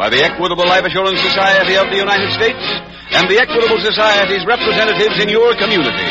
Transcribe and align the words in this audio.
by 0.00 0.08
the 0.08 0.24
Equitable 0.24 0.64
Life 0.64 0.86
Assurance 0.86 1.20
Society 1.20 1.76
of 1.76 1.90
the 1.90 1.96
United 1.96 2.32
States 2.32 2.56
and 3.12 3.28
the 3.28 3.38
Equitable 3.38 3.78
Society's 3.80 4.46
representatives 4.46 5.20
in 5.20 5.28
your 5.28 5.52
community. 5.60 6.08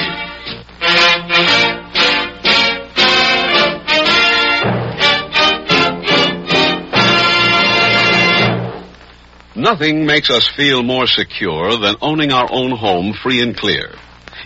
Nothing 9.55 10.05
makes 10.05 10.29
us 10.29 10.47
feel 10.47 10.83
more 10.83 11.07
secure 11.07 11.75
than 11.79 11.95
owning 11.99 12.31
our 12.31 12.47
own 12.51 12.77
home 12.77 13.15
free 13.23 13.41
and 13.41 13.57
clear. 13.57 13.95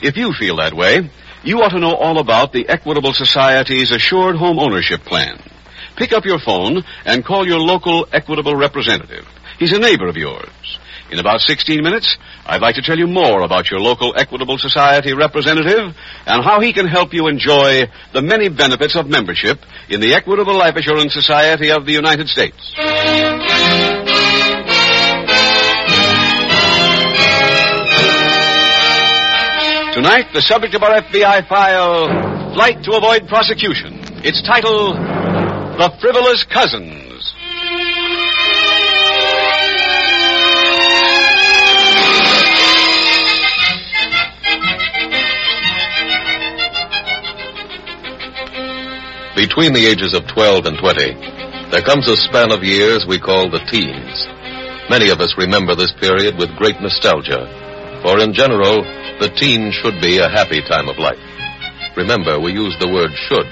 If 0.01 0.15
you 0.15 0.31
feel 0.31 0.55
that 0.55 0.73
way, 0.73 1.09
you 1.43 1.57
ought 1.57 1.71
to 1.71 1.79
know 1.79 1.95
all 1.95 2.19
about 2.19 2.53
the 2.53 2.69
Equitable 2.69 3.11
Society's 3.11 3.91
Assured 3.91 4.37
Home 4.37 4.57
Ownership 4.57 5.01
Plan. 5.01 5.37
Pick 5.95 6.13
up 6.13 6.25
your 6.25 6.39
phone 6.39 6.83
and 7.05 7.23
call 7.25 7.45
your 7.45 7.59
local 7.59 8.07
Equitable 8.11 8.55
representative. 8.55 9.25
He's 9.59 9.73
a 9.73 9.79
neighbor 9.79 10.07
of 10.07 10.17
yours. 10.17 10.79
In 11.11 11.19
about 11.19 11.41
16 11.41 11.83
minutes, 11.83 12.17
I'd 12.45 12.61
like 12.61 12.75
to 12.75 12.81
tell 12.81 12.97
you 12.97 13.05
more 13.05 13.41
about 13.41 13.69
your 13.69 13.79
local 13.79 14.13
Equitable 14.17 14.57
Society 14.57 15.13
representative 15.13 15.95
and 16.25 16.43
how 16.43 16.59
he 16.59 16.73
can 16.73 16.87
help 16.87 17.13
you 17.13 17.27
enjoy 17.27 17.83
the 18.13 18.21
many 18.21 18.49
benefits 18.49 18.95
of 18.95 19.07
membership 19.07 19.59
in 19.89 20.01
the 20.01 20.15
Equitable 20.15 20.57
Life 20.57 20.75
Assurance 20.75 21.13
Society 21.13 21.71
of 21.71 21.85
the 21.85 21.91
United 21.91 22.27
States. 22.29 22.73
Tonight, 29.93 30.33
the 30.33 30.41
subject 30.41 30.73
of 30.73 30.81
our 30.81 31.01
FBI 31.03 31.47
file, 31.47 32.53
Flight 32.55 32.83
to 32.83 32.93
Avoid 32.93 33.27
Prosecution. 33.27 33.99
Its 34.25 34.41
title, 34.41 34.95
The 35.73 35.89
Frivolous 35.99 36.43
Cousins. 36.43 37.33
Between 49.35 49.73
the 49.73 49.87
ages 49.89 50.13
of 50.13 50.27
12 50.27 50.67
and 50.67 50.77
20, 50.77 51.71
there 51.71 51.81
comes 51.81 52.07
a 52.07 52.17
span 52.17 52.51
of 52.51 52.63
years 52.63 53.07
we 53.07 53.19
call 53.19 53.49
the 53.49 53.65
teens. 53.65 54.27
Many 54.91 55.09
of 55.09 55.21
us 55.21 55.33
remember 55.39 55.73
this 55.73 55.91
period 55.99 56.37
with 56.37 56.55
great 56.55 56.79
nostalgia, 56.81 57.49
for 58.03 58.19
in 58.19 58.33
general, 58.33 58.83
the 59.19 59.33
teen 59.35 59.71
should 59.71 59.99
be 59.99 60.19
a 60.19 60.29
happy 60.29 60.61
time 60.61 60.87
of 60.87 60.99
life. 60.99 61.17
Remember, 61.97 62.39
we 62.39 62.53
use 62.53 62.77
the 62.79 62.93
word 62.93 63.09
should, 63.27 63.49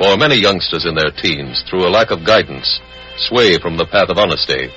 for 0.00 0.16
many 0.16 0.36
youngsters 0.36 0.86
in 0.86 0.94
their 0.94 1.10
teens, 1.12 1.62
through 1.68 1.86
a 1.86 1.92
lack 1.92 2.10
of 2.10 2.24
guidance, 2.24 2.80
sway 3.18 3.58
from 3.58 3.76
the 3.76 3.84
path 3.84 4.08
of 4.08 4.16
honesty. 4.16 4.72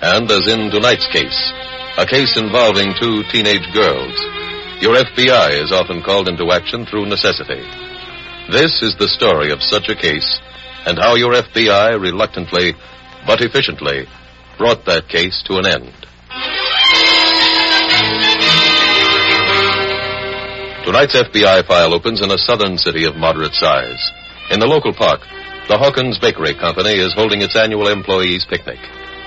And 0.00 0.24
as 0.30 0.48
in 0.48 0.70
tonight's 0.70 1.06
case, 1.12 1.36
a 1.98 2.06
case 2.08 2.40
involving 2.40 2.96
two 2.98 3.20
teenage 3.28 3.68
girls, 3.76 4.16
your 4.80 4.96
FBI 4.96 5.60
is 5.62 5.72
often 5.72 6.00
called 6.00 6.26
into 6.26 6.50
action 6.50 6.86
through 6.86 7.04
necessity. 7.04 7.60
This 8.48 8.80
is 8.80 8.96
the 8.96 9.12
story 9.12 9.52
of 9.52 9.60
such 9.60 9.90
a 9.90 9.94
case 9.94 10.40
and 10.86 10.98
how 10.98 11.16
your 11.16 11.34
FBI 11.34 12.00
reluctantly 12.00 12.72
but 13.26 13.42
efficiently 13.42 14.06
brought 14.56 14.86
that 14.86 15.06
case 15.06 15.44
to 15.48 15.60
an 15.60 15.66
end. 15.66 15.92
Tonight's 20.86 21.14
FBI 21.14 21.66
file 21.68 21.92
opens 21.92 22.22
in 22.22 22.30
a 22.30 22.38
southern 22.38 22.78
city 22.78 23.04
of 23.04 23.16
moderate 23.16 23.52
size. 23.52 24.00
In 24.52 24.60
the 24.60 24.66
local 24.66 24.92
park, 24.92 25.22
the 25.66 25.78
Hawkins 25.78 26.18
Bakery 26.18 26.52
Company 26.52 27.00
is 27.00 27.14
holding 27.14 27.40
its 27.40 27.56
annual 27.56 27.88
employees' 27.88 28.44
picnic. 28.44 28.76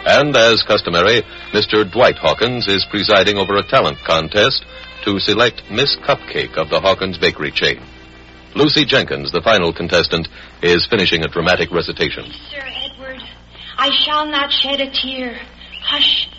And 0.06 0.38
as 0.38 0.62
customary, 0.62 1.24
Mr. 1.50 1.82
Dwight 1.82 2.14
Hawkins 2.22 2.68
is 2.68 2.86
presiding 2.92 3.40
over 3.42 3.58
a 3.58 3.66
talent 3.66 3.98
contest 4.06 4.64
to 5.04 5.18
select 5.18 5.64
Miss 5.72 5.98
Cupcake 6.06 6.62
of 6.62 6.70
the 6.70 6.80
Hawkins 6.80 7.18
Bakery 7.18 7.50
chain. 7.50 7.82
Lucy 8.54 8.86
Jenkins, 8.86 9.32
the 9.32 9.42
final 9.42 9.74
contestant, 9.74 10.28
is 10.62 10.86
finishing 10.86 11.26
a 11.26 11.28
dramatic 11.28 11.72
recitation. 11.72 12.30
Sir 12.54 12.62
Edward, 12.62 13.18
I 13.80 13.90
shall 14.06 14.28
not 14.28 14.52
shed 14.54 14.80
a 14.80 14.92
tear. 14.92 15.42
Hush, 15.82 16.30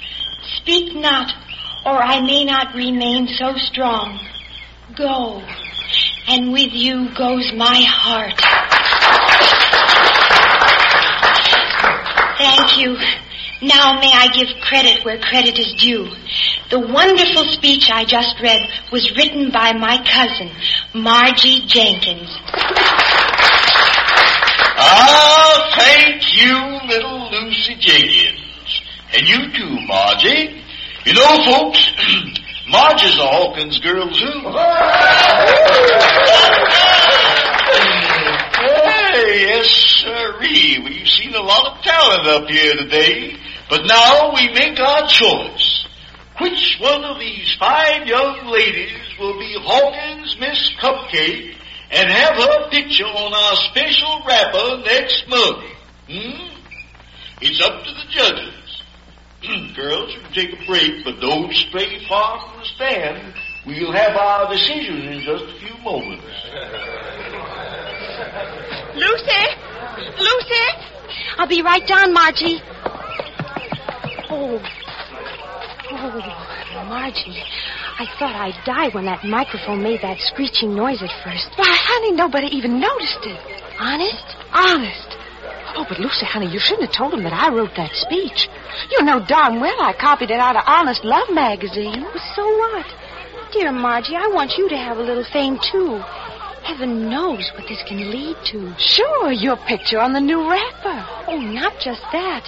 speak 0.63 0.95
not, 0.95 1.35
or 1.85 1.99
I 1.99 2.21
may 2.21 2.45
not 2.45 2.73
remain 2.77 3.27
so 3.27 3.55
strong. 3.57 4.23
Go, 4.97 5.43
and 6.29 6.53
with 6.53 6.71
you 6.71 7.09
goes 7.19 7.53
my 7.53 7.83
heart. 7.83 8.66
Thank 12.39 12.79
you. 12.79 12.97
Now 13.63 13.99
may 14.01 14.13
I 14.13 14.29
give 14.35 14.49
credit 14.61 15.05
where 15.05 15.19
credit 15.19 15.59
is 15.59 15.73
due. 15.75 16.09
The 16.71 16.79
wonderful 16.79 17.45
speech 17.45 17.91
I 17.91 18.05
just 18.05 18.41
read 18.43 18.69
was 18.93 19.17
written 19.17 19.51
by 19.51 19.73
my 19.73 19.97
cousin, 20.05 20.51
Margie 20.93 21.65
Jenkins. 21.67 22.29
Ah, 24.79 25.73
thank 25.79 26.37
you, 26.37 26.81
little 26.87 27.31
Lucy 27.31 27.77
Jenkins. 27.77 28.83
And 29.15 29.27
you 29.27 29.53
too, 29.53 29.81
Margie. 29.87 30.63
You 31.07 31.15
know, 31.15 31.37
folks, 31.47 31.91
Margie's 32.69 33.17
a 33.17 33.27
Hawkins 33.27 33.79
girl, 33.81 34.11
too. 34.11 34.43
yes, 39.27 40.03
sirree. 40.03 40.83
We've 40.85 41.09
seen 41.09 41.35
a 41.35 41.41
lot 41.43 41.77
of 41.77 41.83
talent 41.85 42.27
up 42.29 42.49
here 42.49 42.75
today. 42.75 43.37
But 43.69 43.87
now 43.87 44.33
we 44.35 44.53
make 44.53 44.79
our 44.79 45.09
choice. 45.09 45.87
Which 46.41 46.77
one 46.81 47.03
of 47.05 47.19
these 47.19 47.57
five 47.59 48.07
young 48.07 48.47
ladies 48.47 49.01
will 49.19 49.39
be 49.39 49.57
Hawkins 49.59 50.37
Miss 50.39 50.73
Cupcake 50.81 51.57
and 51.91 52.11
have 52.11 52.37
her 52.37 52.71
picture 52.71 53.05
on 53.05 53.33
our 53.33 53.57
special 53.57 54.23
wrapper 54.27 54.83
next 54.85 55.29
month? 55.29 55.65
Hmm? 56.09 56.57
It's 57.41 57.61
up 57.61 57.83
to 57.85 57.91
the 57.93 58.05
judges. 58.09 58.83
Girls, 59.77 60.15
you 60.15 60.21
can 60.21 60.33
take 60.33 60.53
a 60.53 60.67
break, 60.67 61.05
but 61.05 61.21
don't 61.21 61.53
stray 61.53 62.07
far 62.07 62.41
from 62.41 62.61
the 62.61 62.67
stand. 62.67 63.35
We'll 63.67 63.93
have 63.93 64.17
our 64.17 64.53
decision 64.53 64.99
in 64.99 65.21
just 65.21 65.45
a 65.45 65.59
few 65.59 65.77
moments. 65.83 66.25
Lucy! 68.97 69.45
Lucy! 70.19 70.67
I'll 71.37 71.49
be 71.49 71.61
right 71.63 71.87
down, 71.87 72.13
Margie. 72.13 72.61
Oh. 74.31 74.59
Oh, 75.93 76.85
Margie. 76.89 77.43
I 77.99 78.07
thought 78.19 78.35
I'd 78.37 78.59
die 78.65 78.89
when 78.93 79.05
that 79.05 79.25
microphone 79.25 79.83
made 79.83 80.01
that 80.03 80.19
screeching 80.21 80.75
noise 80.75 81.03
at 81.03 81.13
first. 81.25 81.49
Why, 81.57 81.69
honey, 81.69 82.13
nobody 82.13 82.49
even 82.49 82.81
noticed 82.81 83.21
it. 83.23 83.41
Honest? 83.79 84.37
Honest. 84.53 85.17
Oh, 85.77 85.85
but 85.89 86.01
Lucy, 86.01 86.25
honey, 86.25 86.49
you 86.49 86.59
shouldn't 86.59 86.89
have 86.89 86.97
told 86.97 87.13
him 87.13 87.23
that 87.25 87.33
I 87.33 87.53
wrote 87.55 87.77
that 87.77 87.93
speech. 87.93 88.49
You 88.91 89.05
know 89.05 89.21
darn 89.21 89.61
well 89.61 89.81
I 89.81 89.93
copied 89.93 90.31
it 90.31 90.41
out 90.41 90.57
of 90.57 90.65
Honest 90.67 91.05
Love 91.05 91.29
magazine. 91.33 92.05
So 92.35 92.45
what? 92.45 92.87
Dear 93.53 93.73
Margie, 93.73 94.17
I 94.17 94.29
want 94.33 94.57
you 94.57 94.69
to 94.71 94.77
have 94.77 94.97
a 94.97 95.03
little 95.03 95.25
fame, 95.33 95.59
too. 95.61 96.01
Heaven 96.67 97.09
knows 97.09 97.49
what 97.55 97.69
this 97.69 97.81
can 97.87 98.11
lead 98.11 98.37
to. 98.51 98.75
Sure, 98.77 99.31
your 99.31 99.57
picture 99.69 100.01
on 100.01 100.13
the 100.13 100.21
new 100.21 100.51
wrapper. 100.51 100.99
Oh, 101.29 101.39
not 101.39 101.79
just 101.79 102.03
that. 102.11 102.43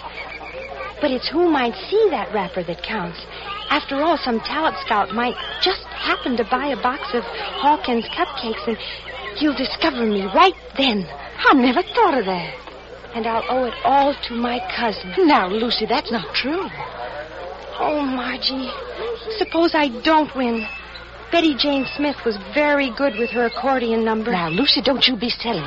But 1.00 1.12
it's 1.12 1.28
who 1.28 1.48
might 1.48 1.76
see 1.88 2.08
that 2.10 2.34
wrapper 2.34 2.64
that 2.64 2.82
counts. 2.82 3.24
After 3.70 4.02
all, 4.02 4.18
some 4.18 4.40
talent 4.40 4.76
scout 4.84 5.14
might 5.14 5.36
just 5.62 5.84
happen 5.94 6.36
to 6.36 6.42
buy 6.42 6.66
a 6.66 6.82
box 6.82 7.14
of 7.14 7.22
Hawkins 7.62 8.06
cupcakes 8.10 8.66
and 8.66 8.76
he'll 9.38 9.56
discover 9.56 10.04
me 10.04 10.24
right 10.34 10.58
then. 10.76 11.06
I 11.38 11.54
never 11.54 11.82
thought 11.82 12.18
of 12.18 12.26
that. 12.26 12.54
And 13.14 13.24
I'll 13.24 13.46
owe 13.48 13.66
it 13.66 13.74
all 13.84 14.16
to 14.26 14.34
my 14.34 14.58
cousin. 14.74 15.28
Now, 15.28 15.46
Lucy, 15.46 15.86
that's 15.86 16.10
not 16.10 16.34
true. 16.34 16.66
Oh, 17.78 18.02
Margie, 18.02 18.68
suppose 19.38 19.76
I 19.76 20.02
don't 20.02 20.34
win. 20.34 20.66
Betty 21.30 21.54
Jane 21.54 21.86
Smith 21.96 22.16
was 22.24 22.36
very 22.54 22.90
good 22.96 23.16
with 23.18 23.30
her 23.30 23.46
accordion 23.46 24.04
number. 24.04 24.32
Now, 24.32 24.48
Lucy, 24.48 24.80
don't 24.80 25.06
you 25.06 25.16
be 25.16 25.28
silly. 25.28 25.62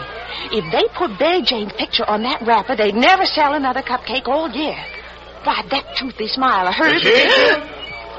If 0.52 0.66
they 0.72 0.88
put 0.98 1.20
Betty 1.20 1.44
Jane's 1.44 1.72
picture 1.74 2.04
on 2.06 2.24
that 2.24 2.42
wrapper, 2.42 2.76
they'd 2.76 2.96
never 2.96 3.26
sell 3.26 3.54
another 3.54 3.82
cupcake 3.82 4.28
all 4.28 4.50
year. 4.50 4.76
Why, 5.44 5.62
that 5.70 5.96
toothy 5.98 6.28
smile 6.28 6.68
of 6.68 6.74
hers. 6.74 7.06
Attention! 7.06 7.62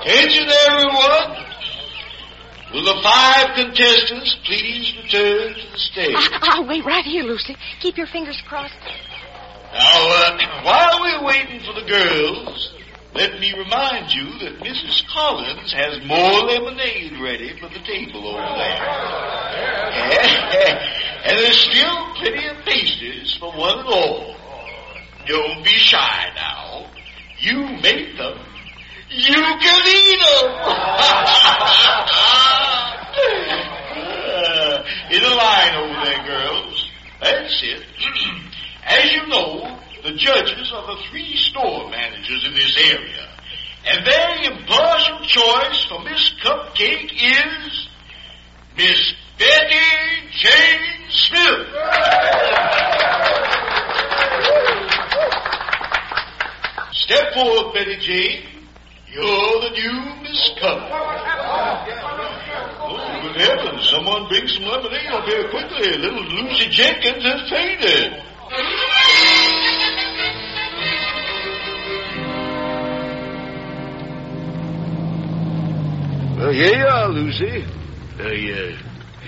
Attention, 0.02 0.48
everyone! 0.68 1.52
Will 2.72 2.84
the 2.84 3.02
five 3.02 3.54
contestants 3.54 4.36
please 4.46 4.94
return 5.02 5.54
to 5.54 5.70
the 5.72 5.78
stage? 5.78 6.14
I, 6.16 6.38
I'll 6.42 6.66
wait 6.66 6.84
right 6.84 7.04
here, 7.04 7.22
Lucy. 7.22 7.56
Keep 7.80 7.98
your 7.98 8.06
fingers 8.06 8.40
crossed. 8.48 8.72
Now, 9.72 10.08
uh, 10.08 10.64
while 10.64 11.00
we're 11.00 11.24
waiting 11.26 11.60
for 11.60 11.74
the 11.74 11.86
girls, 11.86 12.74
let 13.14 13.38
me 13.40 13.52
remind 13.52 14.10
you 14.12 14.24
that 14.40 14.58
Mrs. 14.60 15.06
Collins 15.06 15.72
has 15.72 16.00
more 16.06 16.44
lemonade 16.48 17.12
ready 17.20 17.54
for 17.60 17.68
the 17.68 17.78
table 17.84 18.26
over 18.26 18.56
there. 18.56 18.82
and 21.24 21.38
there's 21.38 21.58
still 21.58 22.14
plenty 22.14 22.46
of 22.48 22.56
pastries 22.64 23.36
for 23.38 23.52
one 23.52 23.80
and 23.80 23.88
all. 23.88 24.34
Don't 25.26 25.62
be 25.62 25.72
shy 25.72 26.30
now. 26.34 26.86
You 27.38 27.64
make 27.82 28.16
them. 28.16 28.38
You 29.10 29.34
can 29.34 29.86
eat 29.86 30.20
them. 30.20 30.52
In 35.10 35.22
a 35.22 35.34
line 35.34 35.74
over 35.76 36.04
there, 36.04 36.24
girls. 36.26 36.90
That's 37.20 37.62
it. 37.62 37.84
As 38.84 39.12
you 39.12 39.26
know, 39.26 39.78
the 40.02 40.12
judges 40.12 40.72
are 40.74 40.96
the 40.96 41.02
three 41.10 41.36
store 41.36 41.88
managers 41.90 42.44
in 42.44 42.54
this 42.54 42.76
area. 42.90 43.28
And 43.84 44.06
their 44.06 44.52
impartial 44.52 45.20
choice 45.26 45.84
for 45.88 46.02
Miss 46.02 46.32
Cupcake 46.42 47.12
is 47.12 47.88
Miss 48.76 49.14
Betty 49.38 50.28
Jane 50.30 51.10
Smith. 51.10 51.68
Step 56.92 57.34
forward, 57.34 57.74
Betty 57.74 57.96
Jane. 57.98 58.44
You're 59.08 59.60
the 59.60 59.70
new 59.70 60.22
Miss 60.22 60.50
Cupcake. 60.58 60.90
Oh, 62.84 63.20
good 63.22 63.40
heavens, 63.40 63.88
someone 63.88 64.28
bring 64.28 64.46
some 64.48 64.64
lemonade 64.64 65.10
up 65.12 65.24
here 65.26 65.48
quickly. 65.50 65.96
Little 65.98 66.24
Lucy 66.24 66.68
Jenkins 66.70 67.24
has 67.24 67.50
fainted. 67.50 68.22
Well, 76.42 76.50
here 76.52 76.76
you 76.76 76.84
are, 76.84 77.08
Lucy. 77.08 77.64
Are 78.18 78.32
you 78.34 78.76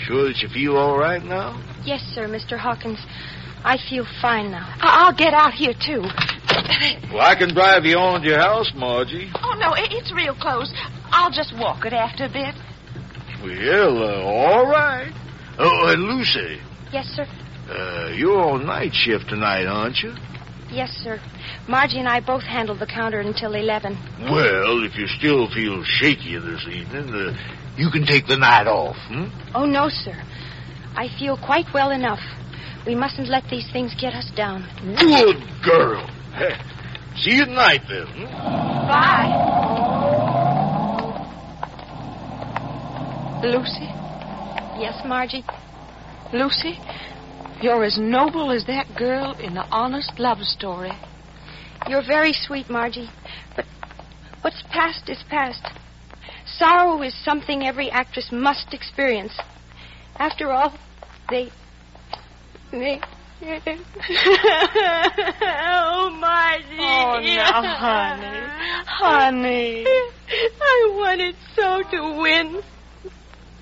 sure 0.04 0.24
that 0.26 0.38
you 0.42 0.48
feel 0.48 0.76
all 0.76 0.98
right 0.98 1.22
now? 1.22 1.62
Yes, 1.84 2.00
sir, 2.12 2.26
Mr. 2.26 2.58
Hawkins. 2.58 2.98
I 3.64 3.78
feel 3.88 4.04
fine 4.20 4.50
now. 4.50 4.66
I- 4.80 5.04
I'll 5.04 5.12
get 5.12 5.32
out 5.32 5.54
here, 5.54 5.74
too. 5.74 6.00
Well, 7.12 7.20
I 7.20 7.36
can 7.36 7.54
drive 7.54 7.84
you 7.84 7.98
on 7.98 8.22
to 8.22 8.26
your 8.28 8.40
house, 8.40 8.72
Margie. 8.74 9.30
Oh, 9.40 9.54
no, 9.60 9.74
it- 9.74 9.92
it's 9.92 10.10
real 10.10 10.34
close. 10.34 10.72
I'll 11.12 11.30
just 11.30 11.52
walk 11.56 11.86
it 11.86 11.92
after 11.92 12.24
a 12.24 12.28
bit. 12.28 12.52
Well, 13.44 14.02
uh, 14.02 14.22
all 14.24 14.66
right. 14.66 15.12
Oh, 15.56 15.86
and 15.90 16.02
Lucy, 16.08 16.60
Yes, 16.92 17.06
sir. 17.14 17.26
uh, 17.70 18.08
you're 18.08 18.40
on 18.44 18.66
night 18.66 18.92
shift 18.92 19.28
tonight, 19.28 19.66
aren't 19.66 20.02
you? 20.02 20.14
Yes, 20.74 20.90
sir. 21.04 21.20
Margie 21.68 22.00
and 22.00 22.08
I 22.08 22.18
both 22.18 22.42
handled 22.42 22.80
the 22.80 22.86
counter 22.86 23.20
until 23.20 23.54
11. 23.54 23.96
Well, 24.22 24.82
if 24.84 24.96
you 24.98 25.06
still 25.06 25.48
feel 25.48 25.84
shaky 25.84 26.36
this 26.36 26.66
evening, 26.66 27.14
uh, 27.14 27.32
you 27.76 27.90
can 27.92 28.04
take 28.04 28.26
the 28.26 28.36
night 28.36 28.66
off. 28.66 28.96
Hmm? 29.06 29.26
Oh, 29.54 29.66
no, 29.66 29.88
sir. 29.88 30.20
I 30.96 31.08
feel 31.16 31.36
quite 31.36 31.66
well 31.72 31.92
enough. 31.92 32.18
We 32.86 32.96
mustn't 32.96 33.28
let 33.28 33.44
these 33.48 33.70
things 33.72 33.94
get 34.00 34.14
us 34.14 34.32
down. 34.34 34.66
Good 34.98 35.36
girl. 35.62 36.04
See 37.16 37.36
you 37.36 37.44
tonight, 37.44 37.82
then. 37.88 38.06
hmm? 38.08 38.24
Bye. 38.90 39.30
Lucy? 43.44 43.86
Yes, 44.80 45.00
Margie? 45.06 45.44
Lucy? 46.32 46.80
You're 47.60 47.84
as 47.84 47.98
noble 47.98 48.50
as 48.50 48.66
that 48.66 48.94
girl 48.96 49.32
in 49.38 49.54
the 49.54 49.64
honest 49.70 50.18
love 50.18 50.40
story. 50.40 50.92
You're 51.88 52.04
very 52.06 52.32
sweet, 52.32 52.68
Margie. 52.68 53.10
But 53.56 53.66
what's 54.42 54.62
past 54.70 55.08
is 55.08 55.22
past. 55.28 55.62
Sorrow 56.46 57.02
is 57.02 57.14
something 57.24 57.66
every 57.66 57.90
actress 57.90 58.30
must 58.30 58.74
experience. 58.74 59.38
After 60.16 60.50
all, 60.52 60.72
they. 61.30 61.50
They. 62.70 63.00
oh, 63.44 63.60
Margie. 66.18 66.78
Oh, 66.80 67.20
now, 67.20 67.62
honey. 67.76 68.40
Honey. 68.86 69.84
I 69.86 70.92
wanted 70.94 71.36
so 71.54 71.82
to 71.90 72.20
win. 72.20 72.62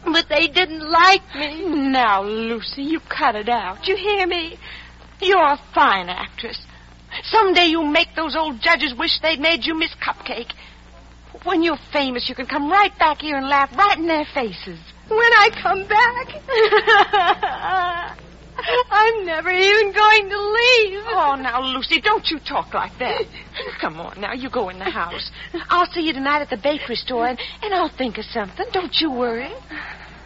But 0.04 0.28
they 0.28 0.48
didn't 0.48 0.90
like 0.90 1.22
me. 1.34 1.68
Now, 1.68 2.22
Lucy, 2.22 2.82
you 2.82 3.00
cut 3.00 3.36
it 3.36 3.48
out. 3.48 3.86
You 3.86 3.96
hear 3.96 4.26
me? 4.26 4.58
You're 5.20 5.42
a 5.42 5.60
fine 5.74 6.08
actress. 6.08 6.58
Someday 7.24 7.66
you'll 7.66 7.90
make 7.90 8.14
those 8.16 8.34
old 8.34 8.60
judges 8.60 8.94
wish 8.98 9.20
they'd 9.20 9.38
made 9.38 9.64
you 9.64 9.78
Miss 9.78 9.94
Cupcake. 9.94 10.52
When 11.44 11.62
you're 11.62 11.78
famous, 11.92 12.28
you 12.28 12.34
can 12.34 12.46
come 12.46 12.70
right 12.70 12.96
back 12.98 13.20
here 13.20 13.36
and 13.36 13.48
laugh 13.48 13.70
right 13.76 13.98
in 13.98 14.06
their 14.06 14.26
faces. 14.34 14.78
When 15.08 15.20
I 15.20 15.50
come 15.62 15.86
back. 15.86 18.18
I'm 18.90 19.26
never 19.26 19.50
even 19.50 19.92
going 19.92 20.28
to 20.28 20.38
leave. 20.38 21.00
Oh, 21.08 21.36
now, 21.40 21.62
Lucy, 21.62 22.00
don't 22.00 22.28
you 22.30 22.38
talk 22.38 22.74
like 22.74 22.96
that. 22.98 23.24
Come 23.80 23.98
on, 24.00 24.20
now, 24.20 24.32
you 24.32 24.50
go 24.50 24.68
in 24.68 24.78
the 24.78 24.90
house. 24.90 25.30
I'll 25.68 25.90
see 25.92 26.02
you 26.02 26.12
tonight 26.12 26.42
at 26.42 26.50
the 26.50 26.56
bakery 26.56 26.96
store, 26.96 27.26
and, 27.26 27.38
and 27.62 27.74
I'll 27.74 27.88
think 27.96 28.18
of 28.18 28.24
something. 28.26 28.66
Don't 28.72 28.94
you 29.00 29.10
worry. 29.10 29.52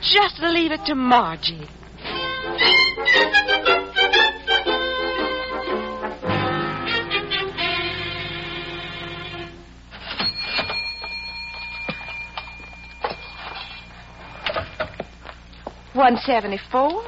Just 0.01 0.41
leave 0.41 0.73
it 0.73 0.85
to 0.87 0.95
Margie. 0.95 1.69
One 15.95 16.19
seventy-four, 16.19 17.03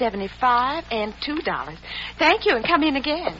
seventy-five, 0.00 0.82
and 0.90 1.14
two 1.24 1.38
dollars. 1.42 1.78
Thank 2.18 2.46
you, 2.46 2.56
and 2.56 2.64
come 2.66 2.82
in 2.82 2.96
again. 2.96 3.36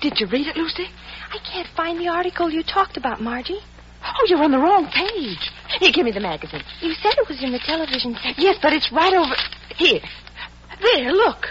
Did 0.00 0.20
you 0.20 0.28
read 0.28 0.46
it, 0.46 0.56
Lucy? 0.56 0.86
I 1.30 1.38
can't 1.50 1.66
find 1.76 1.98
the 1.98 2.06
article 2.06 2.48
you 2.48 2.62
talked 2.62 2.96
about, 2.96 3.20
Margie. 3.20 3.58
Oh, 4.00 4.26
you're 4.28 4.42
on 4.42 4.52
the 4.52 4.58
wrong 4.58 4.86
page. 4.86 5.50
Here, 5.80 5.90
give 5.92 6.04
me 6.04 6.12
the 6.12 6.20
magazine. 6.20 6.62
You 6.80 6.94
said 6.94 7.14
it 7.18 7.28
was 7.28 7.42
in 7.42 7.50
the 7.50 7.58
television 7.58 8.14
section. 8.14 8.34
Yes, 8.38 8.56
but 8.62 8.72
it's 8.72 8.92
right 8.92 9.12
over 9.12 9.34
here. 9.76 10.00
There, 10.80 11.12
look. 11.12 11.48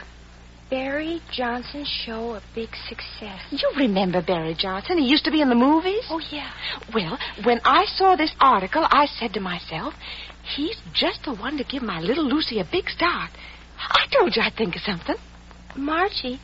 Barry 0.70 1.22
Johnson's 1.32 1.88
show 1.88 2.36
a 2.36 2.42
big 2.54 2.70
success. 2.90 3.40
You 3.52 3.72
remember 3.78 4.22
Barry 4.22 4.54
Johnson? 4.54 4.98
He 4.98 5.06
used 5.06 5.24
to 5.26 5.32
be 5.32 5.42
in 5.42 5.50
the 5.50 5.56
movies. 5.56 6.04
Oh, 6.10 6.22
yeah. 6.30 6.52
Well, 6.94 7.18
when 7.46 7.62
I 7.64 7.86
saw 7.86 8.16
this 8.16 8.36
article, 8.40 8.86
I 8.86 9.06
said 9.06 9.34
to 9.36 9.40
myself, 9.40 9.94
he's 10.56 10.76
just 10.94 11.24
the 11.24 11.34
one 11.34 11.58
to 11.58 11.64
give 11.64 11.84
my 11.84 12.02
little 12.02 12.26
Lucy 12.26 12.60
a 12.60 12.66
big 12.70 12.90
start. 12.90 13.32
I 13.80 14.08
told 14.12 14.36
you 14.36 14.42
I'd 14.42 14.56
think 14.56 14.76
of 14.76 14.82
something. 14.82 15.16
Margie, 15.78 16.40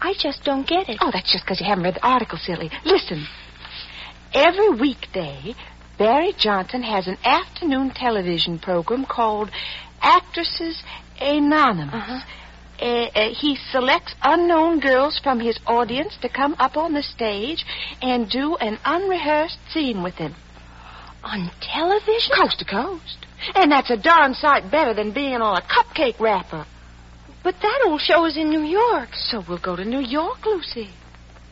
I 0.00 0.14
just 0.18 0.44
don't 0.44 0.66
get 0.66 0.88
it. 0.88 0.98
Oh, 1.00 1.10
that's 1.12 1.32
just 1.32 1.44
because 1.44 1.60
you 1.60 1.66
haven't 1.66 1.84
read 1.84 1.94
the 1.96 2.06
article, 2.06 2.38
silly. 2.38 2.70
Listen. 2.84 3.26
Every 4.34 4.68
weekday, 4.70 5.54
Barry 5.98 6.32
Johnson 6.38 6.82
has 6.82 7.08
an 7.08 7.16
afternoon 7.24 7.90
television 7.90 8.58
program 8.58 9.04
called 9.04 9.50
Actresses 10.00 10.82
Anonymous. 11.20 11.94
Uh-huh. 11.94 12.20
Uh, 12.80 12.84
uh, 12.84 13.34
he 13.34 13.56
selects 13.72 14.14
unknown 14.22 14.78
girls 14.78 15.18
from 15.18 15.40
his 15.40 15.58
audience 15.66 16.16
to 16.22 16.28
come 16.28 16.54
up 16.58 16.76
on 16.76 16.94
the 16.94 17.02
stage 17.02 17.64
and 18.00 18.30
do 18.30 18.56
an 18.56 18.78
unrehearsed 18.84 19.58
scene 19.72 20.02
with 20.02 20.14
him. 20.14 20.34
On 21.24 21.50
television? 21.60 22.36
Coast 22.36 22.60
to 22.60 22.64
coast. 22.64 23.26
And 23.54 23.72
that's 23.72 23.90
a 23.90 23.96
darn 23.96 24.34
sight 24.34 24.70
better 24.70 24.94
than 24.94 25.12
being 25.12 25.40
on 25.40 25.56
a 25.56 25.62
cupcake 25.62 26.20
wrapper. 26.20 26.66
But 27.42 27.56
that 27.62 27.82
old 27.86 28.00
show 28.00 28.24
is 28.26 28.36
in 28.36 28.50
New 28.50 28.62
York. 28.62 29.10
So 29.14 29.42
we'll 29.48 29.58
go 29.58 29.74
to 29.74 29.84
New 29.84 30.00
York, 30.00 30.44
Lucy. 30.46 30.90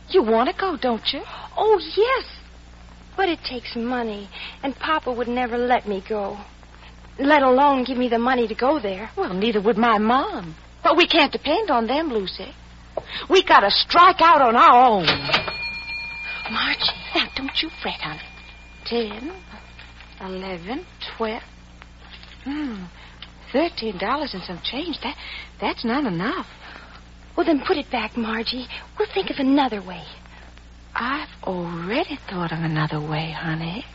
You 0.09 0.23
want 0.23 0.49
to 0.49 0.55
go, 0.55 0.77
don't 0.77 1.11
you? 1.11 1.21
Oh, 1.57 1.79
yes. 1.95 2.25
But 3.17 3.29
it 3.29 3.39
takes 3.43 3.75
money, 3.75 4.29
and 4.63 4.75
Papa 4.75 5.11
would 5.11 5.27
never 5.27 5.57
let 5.57 5.87
me 5.87 6.03
go. 6.07 6.37
Let 7.19 7.41
alone 7.41 7.83
give 7.83 7.97
me 7.97 8.09
the 8.09 8.19
money 8.19 8.47
to 8.47 8.55
go 8.55 8.79
there. 8.79 9.09
Well, 9.17 9.33
neither 9.33 9.59
would 9.59 9.77
my 9.77 9.97
mom. 9.97 10.55
But 10.83 10.97
we 10.97 11.07
can't 11.07 11.31
depend 11.31 11.69
on 11.69 11.87
them, 11.87 12.09
Lucy. 12.09 12.53
We 13.29 13.43
gotta 13.43 13.69
strike 13.69 14.21
out 14.21 14.41
on 14.41 14.55
our 14.55 14.85
own. 14.89 15.05
Margie, 16.51 16.91
now 17.15 17.25
don't 17.35 17.61
you 17.61 17.69
fret, 17.81 17.99
honey. 17.99 18.21
Ten, 18.85 19.33
eleven, 20.21 20.85
twelve. 21.17 21.43
Hmm. 22.43 22.85
Thirteen 23.51 23.97
dollars 23.97 24.33
and 24.33 24.43
some 24.43 24.59
change. 24.63 24.99
That 25.01 25.17
that's 25.59 25.83
not 25.83 26.05
enough. 26.05 26.47
Well, 27.35 27.45
then 27.45 27.61
put 27.65 27.77
it 27.77 27.91
back, 27.91 28.17
Margie. 28.17 28.67
We'll 28.97 29.07
think 29.13 29.29
of 29.29 29.37
another 29.37 29.81
way. 29.81 30.03
I've 30.95 31.29
already 31.43 32.17
thought 32.29 32.51
of 32.51 32.59
another 32.59 32.99
way, 32.99 33.31
honey. 33.31 33.85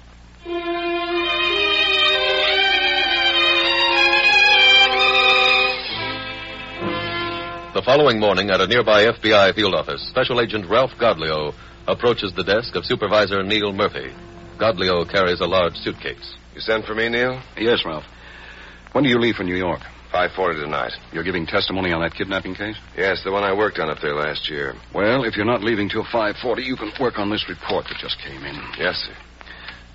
The 7.74 7.80
following 7.80 8.20
morning, 8.20 8.50
at 8.50 8.60
a 8.60 8.66
nearby 8.66 9.06
FBI 9.06 9.54
field 9.54 9.74
office, 9.74 10.06
Special 10.10 10.42
Agent 10.42 10.68
Ralph 10.68 10.90
Godleo 11.00 11.54
approaches 11.86 12.30
the 12.36 12.44
desk 12.44 12.74
of 12.76 12.84
Supervisor 12.84 13.42
Neil 13.42 13.72
Murphy. 13.72 14.12
Godleo 14.58 15.10
carries 15.10 15.40
a 15.40 15.46
large 15.46 15.76
suitcase. 15.76 16.36
You 16.54 16.60
sent 16.60 16.84
for 16.84 16.94
me, 16.94 17.08
Neil? 17.08 17.40
Yes, 17.56 17.82
Ralph. 17.86 18.04
When 18.92 19.04
do 19.04 19.08
you 19.08 19.18
leave 19.18 19.36
for 19.36 19.44
New 19.44 19.56
York? 19.56 19.80
540 20.12 20.60
tonight. 20.60 20.92
You're 21.12 21.24
giving 21.24 21.46
testimony 21.46 21.94
on 21.94 22.02
that 22.02 22.14
kidnapping 22.14 22.56
case? 22.56 22.76
Yes, 22.94 23.24
the 23.24 23.32
one 23.32 23.42
I 23.42 23.56
worked 23.56 23.78
on 23.78 23.88
up 23.88 24.00
there 24.02 24.16
last 24.16 24.50
year. 24.50 24.74
Well, 24.94 25.24
if 25.24 25.34
you're 25.36 25.46
not 25.46 25.64
leaving 25.64 25.88
till 25.88 26.04
540, 26.04 26.62
you 26.62 26.76
can 26.76 26.92
work 27.00 27.18
on 27.18 27.30
this 27.30 27.48
report 27.48 27.86
that 27.88 27.96
just 27.96 28.18
came 28.18 28.44
in. 28.44 28.60
Yes, 28.76 28.96
sir. 28.96 29.16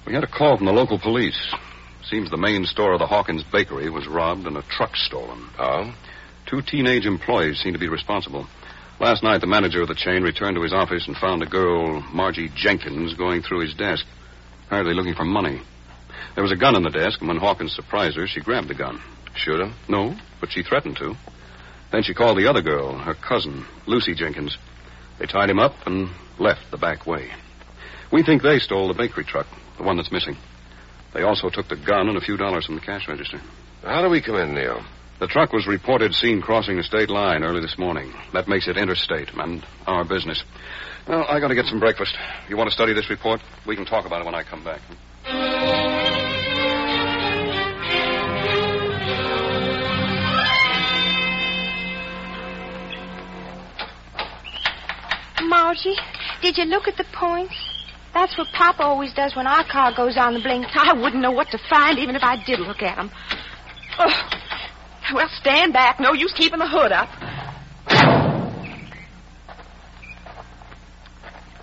We 0.07 0.15
had 0.15 0.23
a 0.23 0.27
call 0.27 0.57
from 0.57 0.65
the 0.65 0.73
local 0.73 0.97
police. 0.97 1.53
Seems 2.09 2.31
the 2.31 2.37
main 2.37 2.65
store 2.65 2.93
of 2.93 2.99
the 2.99 3.05
Hawkins 3.05 3.43
Bakery 3.43 3.91
was 3.91 4.07
robbed 4.07 4.47
and 4.47 4.57
a 4.57 4.63
truck 4.63 4.95
stolen. 4.95 5.47
Oh? 5.59 5.93
Two 6.47 6.61
teenage 6.61 7.05
employees 7.05 7.59
seem 7.59 7.73
to 7.73 7.79
be 7.79 7.89
responsible. 7.89 8.47
Last 9.01 9.21
night, 9.21 9.41
the 9.41 9.47
manager 9.47 9.81
of 9.81 9.89
the 9.89 9.95
chain 9.95 10.23
returned 10.23 10.55
to 10.55 10.63
his 10.63 10.73
office 10.73 11.05
and 11.05 11.15
found 11.17 11.43
a 11.43 11.45
girl, 11.45 12.01
Margie 12.13 12.49
Jenkins, 12.55 13.13
going 13.13 13.41
through 13.41 13.59
his 13.59 13.73
desk, 13.73 14.05
apparently 14.65 14.93
looking 14.93 15.13
for 15.13 15.25
money. 15.25 15.61
There 16.35 16.43
was 16.43 16.53
a 16.53 16.57
gun 16.57 16.75
in 16.75 16.83
the 16.83 16.89
desk, 16.89 17.19
and 17.19 17.27
when 17.27 17.37
Hawkins 17.37 17.75
surprised 17.75 18.15
her, 18.15 18.27
she 18.27 18.39
grabbed 18.39 18.69
the 18.69 18.75
gun. 18.75 19.01
Shoot 19.35 19.59
him? 19.59 19.73
No, 19.89 20.15
but 20.39 20.51
she 20.51 20.63
threatened 20.63 20.95
to. 20.97 21.15
Then 21.91 22.03
she 22.03 22.13
called 22.13 22.37
the 22.37 22.49
other 22.49 22.61
girl, 22.61 22.97
her 22.97 23.13
cousin, 23.13 23.65
Lucy 23.85 24.15
Jenkins. 24.15 24.57
They 25.19 25.25
tied 25.25 25.49
him 25.49 25.59
up 25.59 25.73
and 25.85 26.09
left 26.39 26.71
the 26.71 26.77
back 26.77 27.05
way. 27.05 27.29
We 28.11 28.23
think 28.23 28.41
they 28.41 28.59
stole 28.59 28.87
the 28.87 28.93
bakery 28.93 29.25
truck, 29.25 29.47
the 29.77 29.83
one 29.83 29.97
that's 29.97 30.11
missing. 30.11 30.37
They 31.13 31.23
also 31.23 31.49
took 31.49 31.67
the 31.67 31.75
gun 31.75 32.07
and 32.07 32.17
a 32.17 32.21
few 32.21 32.37
dollars 32.37 32.65
from 32.65 32.75
the 32.75 32.81
cash 32.81 33.07
register. 33.07 33.41
How 33.83 34.01
do 34.01 34.09
we 34.09 34.21
come 34.21 34.35
in, 34.35 34.55
Neil? 34.55 34.83
The 35.19 35.25
truck 35.27 35.51
was 35.51 35.65
reported 35.65 36.13
seen 36.13 36.41
crossing 36.41 36.77
the 36.77 36.83
state 36.83 37.09
line 37.09 37.43
early 37.43 37.59
this 37.59 37.75
morning. 37.77 38.13
That 38.33 38.47
makes 38.47 38.67
it 38.67 38.77
interstate 38.77 39.33
and 39.33 39.65
our 39.87 40.03
business. 40.03 40.43
Well, 41.07 41.25
I 41.27 41.39
gotta 41.39 41.55
get 41.55 41.65
some 41.65 41.79
breakfast. 41.79 42.15
You 42.47 42.55
want 42.55 42.69
to 42.69 42.73
study 42.73 42.93
this 42.93 43.09
report? 43.09 43.41
We 43.65 43.75
can 43.75 43.85
talk 43.85 44.05
about 44.05 44.21
it 44.21 44.25
when 44.25 44.35
I 44.35 44.43
come 44.43 44.63
back. 44.63 44.81
Margie, 55.49 55.95
did 56.43 56.57
you 56.59 56.65
look 56.65 56.87
at 56.87 56.97
the 56.97 57.05
points? 57.11 57.55
That's 58.13 58.37
what 58.37 58.47
Papa 58.53 58.83
always 58.83 59.13
does 59.13 59.35
when 59.35 59.47
our 59.47 59.63
car 59.63 59.93
goes 59.95 60.15
on 60.15 60.35
the 60.35 60.41
blink. 60.41 60.67
I 60.75 60.93
wouldn't 60.93 61.23
know 61.23 61.31
what 61.31 61.49
to 61.51 61.57
find 61.69 61.97
even 61.97 62.15
if 62.15 62.23
I 62.23 62.43
did 62.45 62.59
look 62.59 62.83
at 62.83 62.97
them. 62.97 63.09
Oh. 63.97 64.36
Well, 65.13 65.29
stand 65.39 65.73
back. 65.73 65.99
No 65.99 66.13
use 66.13 66.33
keeping 66.33 66.59
the 66.59 66.67
hood 66.67 66.91
up. 66.91 67.09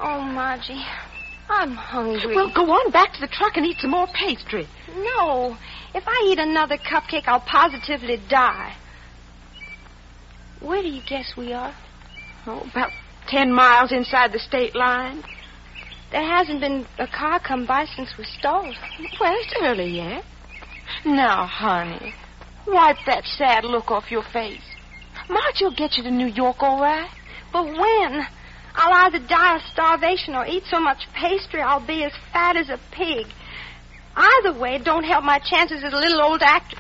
Oh, 0.01 0.21
Margie, 0.21 0.85
I'm 1.49 1.73
hungry. 1.73 2.35
Well, 2.35 2.53
go 2.55 2.71
on 2.71 2.91
back 2.91 3.15
to 3.15 3.21
the 3.21 3.27
truck 3.29 3.57
and 3.57 3.65
eat 3.67 3.79
some 3.81 3.91
more 3.91 4.07
pastry. 4.09 4.69
no. 4.97 5.57
If 5.95 6.03
I 6.09 6.27
eat 6.27 6.41
another 6.41 6.77
cupcake, 6.77 7.29
I'll 7.29 7.39
positively 7.41 8.21
die. 8.29 8.75
Where 10.61 10.83
do 10.83 10.89
you 10.89 11.03
guess 11.09 11.35
we 11.37 11.53
are? 11.53 11.73
Oh, 12.47 12.67
about 12.73 12.91
ten 13.29 13.53
miles 13.53 13.93
inside 13.93 14.33
the 14.33 14.41
state 14.41 14.75
line. 14.75 15.23
There 16.11 16.23
hasn't 16.25 16.61
been 16.61 16.87
a 16.99 17.07
car 17.07 17.39
come 17.39 17.65
by 17.65 17.87
since 17.87 18.11
we 18.19 18.25
stalled. 18.25 18.75
Well, 19.21 19.35
it's 19.37 19.55
early 19.63 19.97
yet. 19.97 20.25
Now, 21.05 21.47
honey, 21.47 22.13
wipe 22.67 22.99
that 23.07 23.25
sad 23.25 23.65
look 23.65 23.91
off 23.91 24.11
your 24.11 24.23
face. 24.23 24.63
Marge 25.29 25.61
will 25.61 25.75
get 25.75 25.97
you 25.97 26.03
to 26.05 26.11
New 26.11 26.27
York 26.27 26.63
all 26.63 26.81
right. 26.81 27.11
But 27.53 27.65
when? 27.65 28.27
I'll 28.75 29.07
either 29.07 29.21
die 29.21 29.57
of 29.57 29.63
starvation 29.73 30.35
or 30.35 30.47
eat 30.47 30.65
so 30.69 30.81
much 30.81 31.07
pastry 31.15 31.61
I'll 31.61 31.85
be 31.85 32.03
as 32.05 32.13
fat 32.33 32.57
as 32.57 32.69
a 32.69 32.79
pig. 32.91 33.27
Either 34.17 34.53
way, 34.53 34.77
it 34.77 34.85
don't 34.85 35.05
help 35.05 35.25
my 35.25 35.39
chances 35.39 35.83
as 35.85 35.93
a 35.93 35.97
little 35.97 36.23
old 36.23 36.43
actor. 36.43 36.79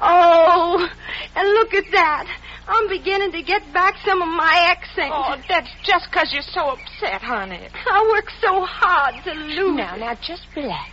Oh, 0.00 0.88
and 1.34 1.48
look 1.48 1.74
at 1.74 1.90
that. 1.92 2.26
I'm 2.68 2.88
beginning 2.88 3.32
to 3.32 3.42
get 3.42 3.72
back 3.72 3.94
some 4.04 4.20
of 4.20 4.28
my 4.28 4.66
accent. 4.70 5.12
Oh, 5.14 5.36
that's 5.48 5.70
just 5.84 6.10
'cause 6.10 6.32
you're 6.32 6.42
so 6.42 6.70
upset, 6.70 7.22
honey. 7.22 7.68
I 7.88 8.08
work 8.12 8.30
so 8.40 8.64
hard 8.64 9.22
to 9.24 9.32
lose. 9.32 9.76
Now, 9.76 9.94
now, 9.96 10.14
just 10.14 10.46
relax. 10.56 10.90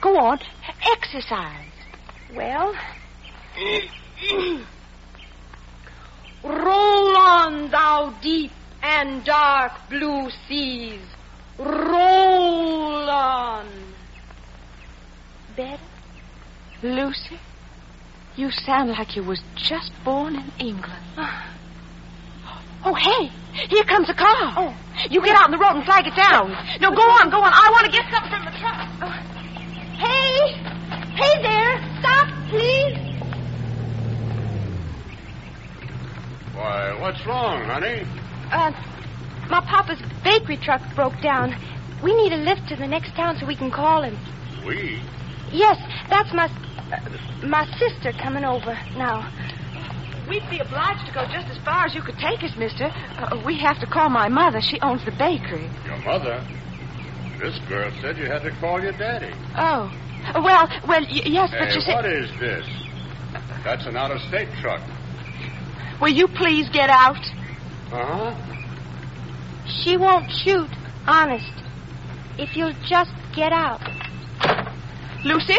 Go 0.00 0.18
on. 0.18 0.38
Exercise. 0.92 1.72
Well, 2.34 2.74
roll 6.44 7.16
on, 7.16 7.70
thou 7.70 8.14
deep 8.20 8.52
and 8.82 9.24
dark 9.24 9.72
blue 9.88 10.30
seas. 10.46 11.00
Roll 11.58 13.10
on. 13.10 13.66
Better? 15.56 15.82
Lucy, 16.82 17.38
you 18.36 18.50
sound 18.52 18.90
like 18.90 19.16
you 19.16 19.24
was 19.24 19.42
just 19.56 19.90
born 20.04 20.36
in 20.36 20.52
England. 20.60 21.02
Ah. 21.16 21.48
Oh, 22.84 22.94
hey, 22.94 23.30
here 23.68 23.82
comes 23.84 24.08
a 24.08 24.14
car. 24.14 24.54
Oh. 24.56 24.76
You 25.10 25.20
get 25.20 25.34
out 25.34 25.46
on 25.46 25.50
the 25.50 25.58
road 25.58 25.74
and 25.74 25.84
flag 25.84 26.06
it 26.06 26.14
down. 26.14 26.50
No, 26.80 26.90
go 26.94 27.02
on, 27.02 27.30
go 27.30 27.38
on. 27.38 27.52
I 27.52 27.68
want 27.72 27.86
to 27.86 27.92
get 27.92 28.08
something 28.10 28.30
from 28.30 28.44
the 28.44 28.52
truck. 28.58 28.88
Hey! 29.98 30.52
Hey 31.16 31.42
there! 31.42 31.82
Stop, 31.98 32.28
please! 32.48 33.08
Why, 36.54 36.92
what's 37.18 37.26
wrong, 37.28 37.64
honey? 37.64 38.06
Uh, 38.52 38.70
my 39.50 39.60
papa's 39.60 40.00
bakery 40.24 40.56
truck 40.56 40.80
broke 40.94 41.20
down. 41.22 41.54
We 42.02 42.14
need 42.14 42.32
a 42.32 42.36
lift 42.36 42.68
to 42.68 42.76
the 42.76 42.86
next 42.86 43.14
town 43.14 43.36
so 43.38 43.46
we 43.46 43.56
can 43.56 43.70
call 43.70 44.02
him. 44.02 44.16
We? 44.66 45.00
Yes, 45.50 45.78
that's 46.08 46.32
my 46.32 46.46
uh, 46.46 47.46
my 47.46 47.66
sister 47.78 48.12
coming 48.12 48.44
over 48.44 48.74
now. 48.96 49.30
We'd 50.28 50.48
be 50.50 50.58
obliged 50.58 51.06
to 51.06 51.12
go 51.14 51.24
just 51.32 51.48
as 51.48 51.58
far 51.64 51.86
as 51.86 51.94
you 51.94 52.02
could 52.02 52.18
take 52.18 52.42
us, 52.44 52.54
mister. 52.56 52.84
Uh, 52.84 53.42
we 53.44 53.58
have 53.58 53.80
to 53.80 53.86
call 53.86 54.10
my 54.10 54.28
mother. 54.28 54.60
She 54.60 54.78
owns 54.80 55.04
the 55.04 55.12
bakery. 55.12 55.68
Your 55.86 55.96
mother? 56.04 56.44
This 57.40 57.58
girl 57.68 57.90
said 58.02 58.18
you 58.18 58.26
had 58.26 58.42
to 58.42 58.50
call 58.60 58.82
your 58.82 58.92
daddy. 58.92 59.32
Oh. 59.56 59.90
Well, 60.34 60.68
well, 60.86 61.00
y- 61.00 61.22
yes, 61.24 61.50
but 61.50 61.68
Hey, 61.68 61.74
you 61.74 61.80
see... 61.80 61.92
what 61.92 62.04
is 62.04 62.28
this? 62.38 62.66
That's 63.64 63.86
an 63.86 63.96
out-of-state 63.96 64.48
truck. 64.60 64.82
Will 66.00 66.08
you 66.08 66.28
please 66.28 66.68
get 66.70 66.90
out? 66.90 67.16
Uh-huh. 67.92 68.34
She 69.66 69.96
won't 69.96 70.30
shoot, 70.30 70.68
honest. 71.06 71.52
If 72.38 72.56
you'll 72.56 72.74
just 72.86 73.10
get 73.34 73.52
out. 73.52 73.80
Lucy, 75.24 75.56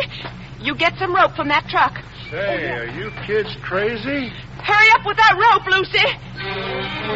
you 0.62 0.76
get 0.76 0.98
some 0.98 1.14
rope 1.14 1.36
from 1.36 1.50
that 1.50 1.68
truck. 1.68 2.02
Say, 2.32 2.70
are 2.72 2.86
you 2.86 3.12
kids 3.26 3.56
crazy? 3.62 4.30
Hurry 4.64 4.90
up 4.92 5.06
with 5.06 5.18
that 5.18 5.36
rope, 5.36 5.68
Lucy. 5.68 7.10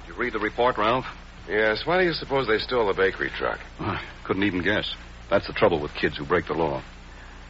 Did 0.00 0.08
you 0.08 0.14
read 0.14 0.32
the 0.32 0.40
report, 0.40 0.78
Ralph? 0.78 1.06
Yes, 1.48 1.86
why 1.86 1.98
do 2.00 2.04
you 2.04 2.12
suppose 2.12 2.46
they 2.48 2.58
stole 2.58 2.86
the 2.88 2.92
bakery 2.94 3.30
truck? 3.30 3.60
I 3.80 4.00
couldn't 4.24 4.42
even 4.42 4.62
guess. 4.62 4.94
That's 5.30 5.46
the 5.46 5.52
trouble 5.52 5.80
with 5.80 5.92
kids 5.94 6.16
who 6.16 6.24
break 6.24 6.46
the 6.46 6.54
law. 6.54 6.82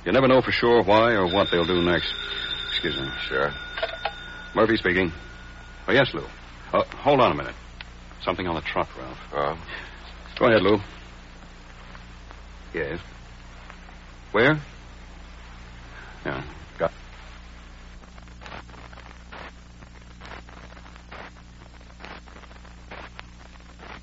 You 0.04 0.12
never 0.12 0.28
know 0.28 0.40
for 0.40 0.52
sure 0.52 0.82
why 0.82 1.12
or 1.12 1.26
what 1.26 1.48
they'll 1.50 1.66
do 1.66 1.82
next. 1.82 2.12
Excuse 2.70 2.96
me. 2.96 3.08
Sure. 3.28 3.52
Murphy 4.54 4.76
speaking. 4.76 5.12
Oh, 5.86 5.92
yes, 5.92 6.12
Lou. 6.14 6.24
Uh, 6.72 6.84
hold 6.84 7.20
on 7.20 7.32
a 7.32 7.34
minute. 7.34 7.54
Something 8.22 8.46
on 8.46 8.54
the 8.54 8.60
truck, 8.60 8.88
Ralph. 8.98 9.18
Oh. 9.32 9.58
Go 10.38 10.46
ahead, 10.46 10.62
Lou. 10.62 10.78
Yes. 12.74 13.00
Where? 14.32 14.60
Yeah, 16.24 16.44
got. 16.78 16.92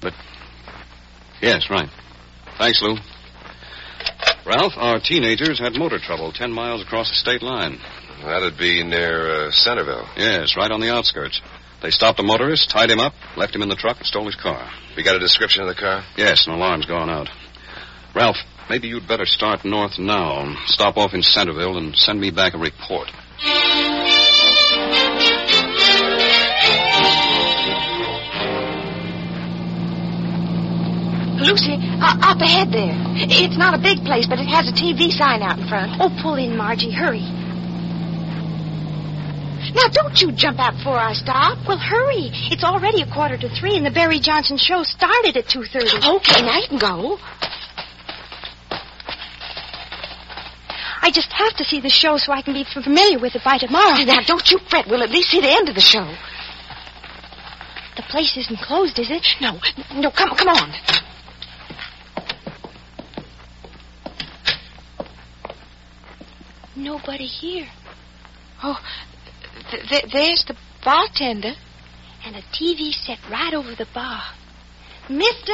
But. 0.02 0.14
Yes, 1.42 1.70
right. 1.70 1.90
Thanks, 2.58 2.82
Lou. 2.82 2.98
Ralph, 4.46 4.74
our 4.78 5.00
teenagers 5.00 5.60
had 5.60 5.74
motor 5.74 6.00
trouble 6.00 6.32
ten 6.32 6.52
miles 6.52 6.82
across 6.82 7.10
the 7.10 7.16
state 7.16 7.42
line. 7.42 7.80
That'd 8.24 8.58
be 8.58 8.84
near 8.84 9.48
uh, 9.48 9.52
Centerville. 9.52 10.08
Yes, 10.18 10.56
right 10.56 10.72
on 10.72 10.80
the 10.80 10.94
outskirts. 10.94 11.42
They 11.82 11.92
stopped 11.92 12.18
the 12.18 12.24
motorist, 12.24 12.70
tied 12.70 12.90
him 12.90 13.00
up, 13.00 13.14
left 13.36 13.56
him 13.56 13.62
in 13.62 13.70
the 13.70 13.76
truck, 13.76 13.98
and 13.98 14.06
stole 14.06 14.26
his 14.26 14.36
car. 14.36 14.70
We 14.96 15.04
got 15.04 15.16
a 15.16 15.20
description 15.20 15.64
of 15.64 15.68
the 15.68 15.76
car? 15.76 16.04
Yes, 16.18 16.48
an 16.48 16.54
alarm's 16.54 16.86
gone 16.86 17.10
out. 17.10 17.30
Ralph, 18.16 18.38
Maybe 18.70 18.88
you'd 18.88 19.08
better 19.08 19.26
start 19.26 19.64
north 19.64 20.00
now. 20.00 20.56
Stop 20.66 20.98
off 20.98 21.14
in 21.14 21.22
Centerville 21.22 21.78
and 21.78 21.96
send 21.96 22.20
me 22.20 22.32
back 22.32 22.56
a 22.56 22.58
report. 22.58 23.12
Lucy, 31.46 31.78
uh, 31.78 32.34
up 32.34 32.42
ahead 32.42 32.74
there. 32.74 32.98
It's 33.16 33.58
not 33.58 33.78
a 33.78 33.78
big 33.78 34.04
place, 34.04 34.26
but 34.26 34.40
it 34.40 34.50
has 34.50 34.68
a 34.68 34.74
TV 34.74 35.14
sign 35.14 35.44
out 35.44 35.60
in 35.60 35.68
front. 35.70 36.02
Oh, 36.02 36.10
pull 36.22 36.36
in, 36.36 36.58
Margie. 36.58 36.92
Hurry. 36.92 37.22
Now, 39.78 39.88
don't 39.92 40.18
you 40.20 40.32
jump 40.32 40.60
out 40.60 40.74
before 40.78 40.98
I 40.98 41.14
stop. 41.14 41.60
Well, 41.68 41.78
hurry. 41.78 42.34
It's 42.50 42.64
already 42.64 43.02
a 43.02 43.12
quarter 43.12 43.38
to 43.38 43.50
three, 43.50 43.78
and 43.78 43.86
the 43.86 43.92
Barry 43.92 44.20
Johnson 44.20 44.58
show 44.58 44.82
started 44.84 45.38
at 45.38 45.46
2.30. 45.46 46.18
Okay, 46.18 46.42
now 46.42 46.58
you 46.58 46.68
can 46.68 46.80
go. 46.80 47.20
I 51.02 51.12
just 51.12 51.32
have 51.32 51.54
to 51.58 51.64
see 51.64 51.80
the 51.80 51.90
show 51.90 52.18
so 52.18 52.34
I 52.34 52.42
can 52.42 52.54
be 52.54 52.66
familiar 52.66 53.20
with 53.20 53.36
it 53.36 53.44
by 53.46 53.60
tomorrow. 53.60 54.04
Now, 54.04 54.22
don't 54.26 54.50
you 54.50 54.58
fret. 54.70 54.88
We'll 54.90 55.04
at 55.04 55.12
least 55.12 55.30
see 55.30 55.42
the 55.42 55.52
end 55.52 55.70
of 55.70 55.76
the 55.76 55.82
show. 55.82 56.10
The 57.98 58.04
place 58.10 58.36
isn't 58.36 58.58
closed, 58.60 58.98
is 58.98 59.12
it? 59.12 59.28
No, 59.40 59.60
no, 59.94 60.10
come, 60.10 60.36
come 60.36 60.50
on. 60.50 61.05
Nobody 66.76 67.26
here. 67.26 67.68
Oh, 68.64 68.78
th- 69.72 69.88
th- 69.90 70.06
there's 70.12 70.44
the 70.48 70.56
bartender. 70.84 71.54
And 72.26 72.36
a 72.36 72.42
TV 72.42 72.92
set 72.92 73.20
right 73.30 73.54
over 73.54 73.76
the 73.76 73.86
bar. 73.94 74.22
Mister? 75.10 75.54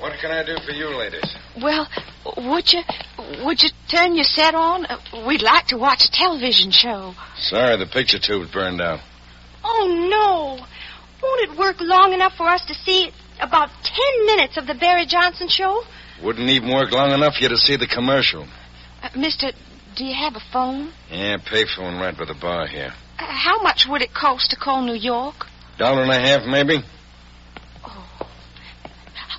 What 0.00 0.12
can 0.20 0.32
I 0.32 0.44
do 0.44 0.56
for 0.64 0.72
you, 0.72 0.88
ladies? 0.88 1.36
Well, 1.62 1.86
would 2.36 2.72
you 2.72 2.82
would 3.44 3.62
you 3.62 3.68
turn 3.88 4.16
your 4.16 4.24
set 4.24 4.54
on? 4.54 4.84
Uh, 4.86 4.98
we'd 5.26 5.42
like 5.42 5.66
to 5.68 5.76
watch 5.78 6.04
a 6.04 6.10
television 6.10 6.72
show. 6.72 7.14
Sorry, 7.36 7.76
the 7.76 7.86
picture 7.86 8.18
tube's 8.18 8.50
burned 8.50 8.80
out. 8.80 8.98
Oh, 9.62 10.08
no. 10.10 10.66
Won't 11.22 11.50
it 11.50 11.56
work 11.58 11.76
long 11.80 12.12
enough 12.12 12.34
for 12.36 12.48
us 12.48 12.64
to 12.66 12.74
see 12.74 13.12
about 13.40 13.70
ten 13.84 14.26
minutes 14.26 14.56
of 14.56 14.66
the 14.66 14.74
Barry 14.74 15.06
Johnson 15.06 15.48
show? 15.48 15.84
Wouldn't 16.22 16.50
even 16.50 16.70
work 16.74 16.90
long 16.90 17.12
enough 17.12 17.36
for 17.36 17.42
you 17.44 17.48
to 17.50 17.56
see 17.56 17.76
the 17.76 17.86
commercial. 17.86 18.46
Uh, 19.02 19.08
Mister, 19.16 19.52
do 19.98 20.04
you 20.04 20.14
have 20.14 20.36
a 20.36 20.42
phone? 20.52 20.92
Yeah, 21.10 21.36
pay 21.38 21.64
payphone 21.64 22.00
right 22.00 22.16
by 22.16 22.24
the 22.24 22.34
bar 22.40 22.66
here. 22.68 22.92
Uh, 23.18 23.24
how 23.26 23.60
much 23.62 23.86
would 23.88 24.00
it 24.00 24.14
cost 24.14 24.50
to 24.50 24.56
call 24.56 24.80
New 24.82 24.94
York? 24.94 25.34
Dollar 25.76 26.02
and 26.02 26.10
a 26.12 26.20
half, 26.20 26.46
maybe? 26.46 26.82
Oh, 27.84 28.08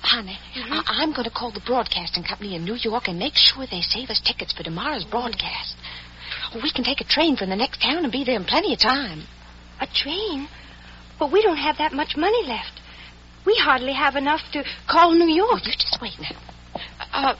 honey, 0.02 0.38
I- 0.54 0.82
I'm 0.86 1.12
going 1.12 1.24
to 1.24 1.30
call 1.30 1.50
the 1.50 1.60
broadcasting 1.60 2.24
company 2.24 2.54
in 2.54 2.64
New 2.64 2.74
York 2.76 3.08
and 3.08 3.18
make 3.18 3.36
sure 3.36 3.66
they 3.66 3.80
save 3.80 4.10
us 4.10 4.20
tickets 4.20 4.52
for 4.52 4.62
tomorrow's 4.62 5.04
broadcast. 5.04 5.76
We 6.54 6.70
can 6.70 6.84
take 6.84 7.00
a 7.00 7.04
train 7.04 7.36
from 7.36 7.48
the 7.48 7.56
next 7.56 7.80
town 7.80 8.02
and 8.04 8.12
be 8.12 8.24
there 8.24 8.36
in 8.36 8.44
plenty 8.44 8.74
of 8.74 8.80
time. 8.80 9.22
A 9.80 9.86
train? 9.86 10.46
But 11.18 11.32
we 11.32 11.42
don't 11.42 11.56
have 11.56 11.78
that 11.78 11.92
much 11.92 12.16
money 12.16 12.46
left. 12.46 12.80
We 13.46 13.54
hardly 13.62 13.94
have 13.94 14.16
enough 14.16 14.40
to 14.52 14.64
call 14.88 15.12
New 15.12 15.28
York. 15.34 15.50
Oh, 15.52 15.56
you 15.64 15.72
just 15.72 15.98
wait 16.02 16.18
now. 16.20 16.36
Uh, 17.12 17.34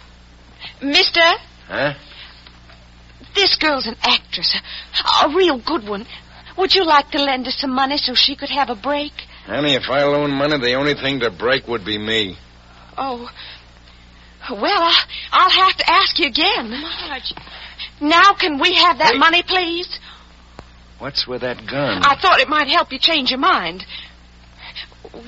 mister, 0.83 1.21
Huh? 1.67 1.95
This 3.35 3.57
girl's 3.57 3.87
an 3.87 3.97
actress, 4.03 4.55
a, 5.23 5.27
a 5.27 5.35
real 5.37 5.59
good 5.59 5.87
one. 5.89 6.07
Would 6.59 6.75
you 6.75 6.85
like 6.85 7.11
to 7.13 7.23
lend 7.23 7.47
us 7.47 7.57
some 7.59 7.71
money 7.75 7.97
so 7.97 8.15
she 8.15 8.37
could 8.37 8.51
have 8.51 8.71
a 8.71 8.75
break? 8.75 9.13
Honey, 9.47 9.75
if 9.75 9.89
I 9.89 10.05
loan 10.05 10.31
money, 10.33 10.59
the 10.59 10.75
only 10.75 10.95
thing 10.95 11.21
to 11.21 11.31
break 11.31 11.67
would 11.67 11.85
be 11.85 11.97
me. 11.99 12.37
Oh. 12.99 13.31
Well, 14.51 14.83
I, 14.83 14.97
I'll 15.33 15.51
have 15.67 15.77
to 15.77 15.91
ask 15.91 16.19
you 16.19 16.27
again. 16.27 16.71
Marge. 16.71 17.33
Now, 18.01 18.35
can 18.35 18.59
we 18.59 18.75
have 18.75 18.99
that 18.99 19.13
Hey. 19.13 19.19
money, 19.19 19.43
please? 19.43 19.99
What's 20.99 21.27
with 21.27 21.41
that 21.43 21.59
gun? 21.67 22.03
I 22.05 22.17
thought 22.21 22.41
it 22.41 22.49
might 22.49 22.69
help 22.69 22.93
you 22.93 22.99
change 22.99 23.31
your 23.31 23.39
mind. 23.41 23.87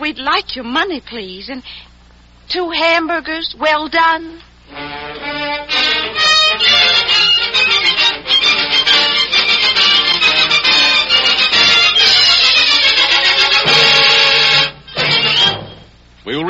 We'd 0.01 0.19
like 0.19 0.55
your 0.55 0.65
money, 0.65 1.01
please, 1.01 1.49
and 1.49 1.63
two 2.49 2.71
hamburgers, 2.71 3.55
well 3.59 3.89
done. 3.89 4.41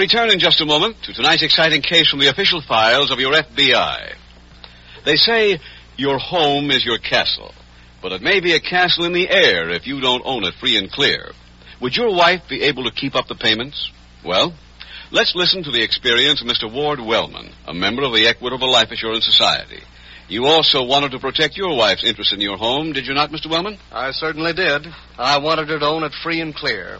Return 0.03 0.31
in 0.31 0.41
just 0.41 0.61
a 0.61 0.67
moment 0.67 0.97
to 1.05 1.13
tonight's 1.13 1.45
exciting 1.45 1.81
case 1.81 2.09
from 2.09 2.19
the 2.19 2.27
official 2.27 2.61
files 2.61 3.13
of 3.13 3.21
your 3.21 3.33
FBI. 3.35 4.17
They 5.05 5.15
say 5.15 5.61
your 5.97 6.19
home 6.19 6.73
is 6.73 6.85
your 6.85 6.99
castle, 6.99 7.55
but 8.03 8.11
it 8.11 8.21
may 8.21 8.41
be 8.41 8.55
a 8.55 8.59
castle 8.59 9.05
in 9.05 9.13
the 9.13 9.31
air 9.31 9.71
if 9.71 9.87
you 9.87 10.01
don't 10.01 10.25
own 10.25 10.43
it 10.43 10.55
free 10.59 10.77
and 10.77 10.91
clear. 10.91 11.31
Would 11.81 11.97
your 11.97 12.13
wife 12.13 12.49
be 12.49 12.65
able 12.65 12.83
to 12.83 12.91
keep 12.91 13.15
up 13.15 13.29
the 13.29 13.37
payments? 13.37 13.93
Well, 14.25 14.55
let's 15.13 15.37
listen 15.37 15.63
to 15.63 15.71
the 15.71 15.85
experience 15.85 16.43
of 16.43 16.49
Mr. 16.49 16.73
Ward 16.73 16.99
Wellman, 16.99 17.53
a 17.69 17.73
member 17.73 18.03
of 18.03 18.13
the 18.13 18.27
Equitable 18.27 18.73
Life 18.73 18.91
Assurance 18.91 19.25
Society. 19.25 19.85
You 20.27 20.47
also 20.47 20.83
wanted 20.83 21.13
to 21.13 21.21
protect 21.21 21.57
your 21.57 21.77
wife's 21.77 22.03
interest 22.03 22.33
in 22.33 22.41
your 22.41 22.57
home, 22.57 22.93
did 22.93 23.07
you 23.07 23.15
not, 23.15 23.31
Mr. 23.31 23.49
Wellman? 23.49 23.79
I 23.93 24.11
certainly 24.11 24.53
did. 24.53 24.85
I 25.17 25.39
wanted 25.39 25.69
her 25.69 25.79
to 25.79 25.87
own 25.87 26.03
it 26.03 26.13
free 26.25 26.41
and 26.41 26.53
clear. 26.53 26.99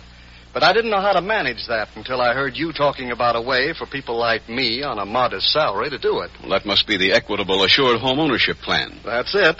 But 0.53 0.63
I 0.63 0.75
didn't 0.75 0.91
know 0.91 1.01
how 1.01 1.15
to 1.15 1.23
manage 1.23 1.67
that 1.69 1.89
until 1.97 2.21
I 2.21 2.35
heard 2.35 2.57
you 2.57 2.73
talking 2.73 3.11
about 3.11 3.37
a 3.37 3.41
way 3.41 3.73
for 3.73 3.87
people 3.87 4.19
like 4.19 4.49
me 4.49 4.83
on 4.83 4.99
a 4.99 5.07
modest 5.07 5.51
salary 5.51 5.89
to 5.89 5.99
do 5.99 6.21
it. 6.21 6.31
Well, 6.41 6.51
that 6.51 6.67
must 6.67 6.87
be 6.87 6.99
the 6.99 7.13
Equitable 7.13 7.65
Assured 7.65 7.99
Home 8.01 8.19
Ownership 8.19 8.59
Plan. 8.59 9.01
That's 9.03 9.35
it. 9.35 9.57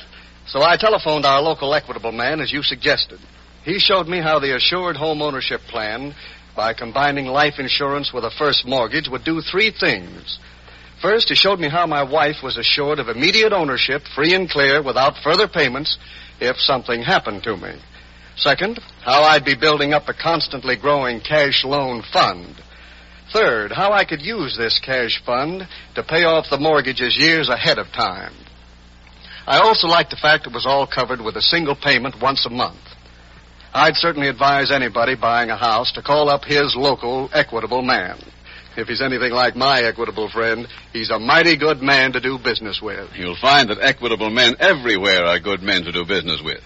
So 0.47 0.61
I 0.61 0.77
telephoned 0.77 1.25
our 1.25 1.41
local 1.41 1.75
equitable 1.75 2.13
man 2.13 2.41
as 2.41 2.53
you 2.53 2.63
suggested. 2.63 3.21
He 3.65 3.79
showed 3.79 4.07
me 4.07 4.21
how 4.21 4.39
the 4.39 4.55
assured 4.55 4.97
home 4.97 5.23
ownership 5.23 5.63
plan, 5.63 6.15
by 6.55 6.75
combining 6.75 7.27
life 7.27 7.59
insurance 7.59 8.13
with 8.13 8.25
a 8.25 8.31
first 8.31 8.67
mortgage, 8.67 9.09
would 9.09 9.25
do 9.25 9.41
three 9.41 9.71
things. 9.71 10.39
First, 11.01 11.29
he 11.31 11.35
showed 11.35 11.59
me 11.59 11.69
how 11.71 11.87
my 11.87 12.03
wife 12.03 12.43
was 12.43 12.59
assured 12.59 12.99
of 12.99 13.09
immediate 13.09 13.53
ownership, 13.53 14.03
free 14.15 14.35
and 14.35 14.51
clear, 14.51 14.83
without 14.83 15.15
further 15.25 15.49
payments, 15.49 15.97
if 16.41 16.59
something 16.59 17.03
happened 17.03 17.45
to 17.45 17.57
me. 17.57 17.81
Second, 18.43 18.81
how 19.05 19.23
I'd 19.23 19.45
be 19.45 19.55
building 19.55 19.95
up 19.95 20.09
a 20.09 20.15
constantly 20.15 20.75
growing 20.75 21.21
cash 21.21 21.65
loan 21.65 22.03
fund. 22.13 22.57
Third, 23.33 23.71
how 23.71 23.93
I 23.93 24.05
could 24.05 24.21
use 24.21 24.57
this 24.57 24.81
cash 24.81 25.23
fund 25.25 25.69
to 25.95 26.03
pay 26.03 26.25
off 26.25 26.51
the 26.51 26.59
mortgages 26.59 27.17
years 27.17 27.49
ahead 27.49 27.79
of 27.79 27.87
time. 27.93 28.35
I 29.47 29.61
also 29.61 29.87
liked 29.87 30.11
the 30.11 30.17
fact 30.17 30.49
it 30.49 30.53
was 30.53 30.67
all 30.67 30.89
covered 30.89 31.21
with 31.21 31.37
a 31.37 31.41
single 31.43 31.77
payment 31.77 32.21
once 32.21 32.45
a 32.45 32.51
month. 32.51 32.81
I'd 33.73 33.95
certainly 33.95 34.29
advise 34.29 34.73
anybody 34.73 35.15
buying 35.15 35.51
a 35.51 35.57
house 35.57 35.93
to 35.93 36.03
call 36.03 36.29
up 36.29 36.45
his 36.45 36.75
local 36.75 37.31
equitable 37.33 37.83
man. 37.83 38.19
If 38.77 38.89
he's 38.89 39.03
anything 39.03 39.33
like 39.33 39.55
my 39.55 39.83
equitable 39.83 40.29
friend, 40.29 40.67
he's 40.93 41.11
a 41.11 41.19
mighty 41.21 41.57
good 41.57 41.81
man 41.81 42.13
to 42.15 42.21
do 42.21 42.39
business 42.43 42.81
with. 42.83 43.09
You'll 43.15 43.37
find 43.41 43.71
that 43.71 43.79
equitable 43.81 44.31
men 44.31 44.57
everywhere 44.59 45.27
are 45.27 45.39
good 45.39 45.63
men 45.63 45.85
to 45.85 45.93
do 45.93 46.05
business 46.05 46.43
with. 46.45 46.61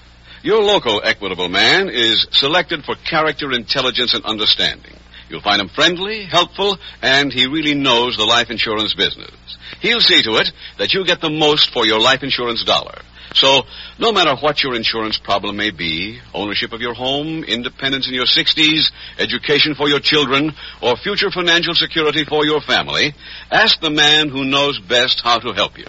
Your 0.46 0.62
local 0.62 1.00
equitable 1.02 1.48
man 1.48 1.88
is 1.88 2.24
selected 2.30 2.85
for 2.85 2.94
character, 2.94 3.50
intelligence, 3.50 4.14
and 4.14 4.24
understanding. 4.24 4.94
You'll 5.28 5.40
find 5.40 5.61
him 5.61 5.68
friendly, 5.68 6.24
helpful, 6.24 6.78
and 7.02 7.32
he 7.32 7.46
really 7.46 7.74
knows 7.74 8.16
the 8.16 8.26
life 8.26 8.48
insurance 8.48 8.94
business. 8.94 9.35
He'll 9.80 9.98
see 9.98 10.22
to 10.22 10.37
it 10.37 10.52
that 10.78 10.94
you 10.94 11.04
get 11.04 11.20
the 11.20 11.30
most 11.30 11.72
for 11.72 11.85
your 11.85 11.98
life 11.98 12.22
insurance 12.22 12.62
dollar. 12.62 13.02
So, 13.35 13.62
no 13.98 14.12
matter 14.12 14.37
what 14.37 14.62
your 14.62 14.76
insurance 14.76 15.18
problem 15.18 15.56
may 15.56 15.72
be, 15.72 16.20
ownership 16.32 16.72
of 16.72 16.80
your 16.80 16.94
home, 16.94 17.42
independence 17.42 18.06
in 18.06 18.14
your 18.14 18.26
60s, 18.26 18.92
education 19.18 19.74
for 19.74 19.88
your 19.88 19.98
children, 19.98 20.52
or 20.80 20.94
future 20.94 21.32
financial 21.32 21.74
security 21.74 22.24
for 22.24 22.46
your 22.46 22.61
family, 22.61 23.14
ask 23.50 23.80
the 23.80 23.90
man 23.90 24.28
who 24.28 24.44
knows 24.44 24.78
best 24.78 25.22
how 25.24 25.40
to 25.40 25.52
help 25.54 25.76
you. 25.76 25.88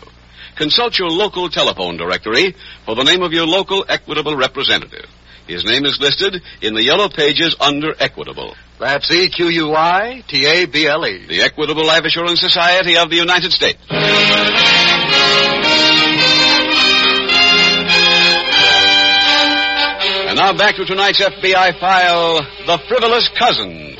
Consult 0.57 0.97
your 0.97 1.09
local 1.09 1.49
telephone 1.49 1.97
directory 1.97 2.55
for 2.83 2.95
the 2.95 3.03
name 3.03 3.21
of 3.21 3.31
your 3.31 3.45
local 3.45 3.85
Equitable 3.87 4.35
representative. 4.35 5.05
His 5.47 5.63
name 5.63 5.85
is 5.85 5.99
listed 5.99 6.41
in 6.61 6.73
the 6.73 6.83
yellow 6.83 7.09
pages 7.09 7.55
under 7.59 7.93
Equitable. 7.99 8.55
That's 8.79 9.09
E 9.11 9.29
Q 9.29 9.49
U 9.49 9.75
I 9.75 10.23
T 10.27 10.45
A 10.45 10.65
B 10.65 10.87
L 10.87 11.05
E. 11.05 11.27
The 11.27 11.41
Equitable 11.41 11.85
Life 11.85 12.05
Assurance 12.05 12.41
Society 12.41 12.97
of 12.97 13.09
the 13.09 13.15
United 13.15 13.51
States. 13.53 13.79
And 20.27 20.37
now 20.37 20.53
back 20.57 20.75
to 20.75 20.85
tonight's 20.85 21.21
FBI 21.21 21.79
file 21.79 22.41
The 22.65 22.79
Frivolous 22.87 23.29
Cousin. 23.29 23.95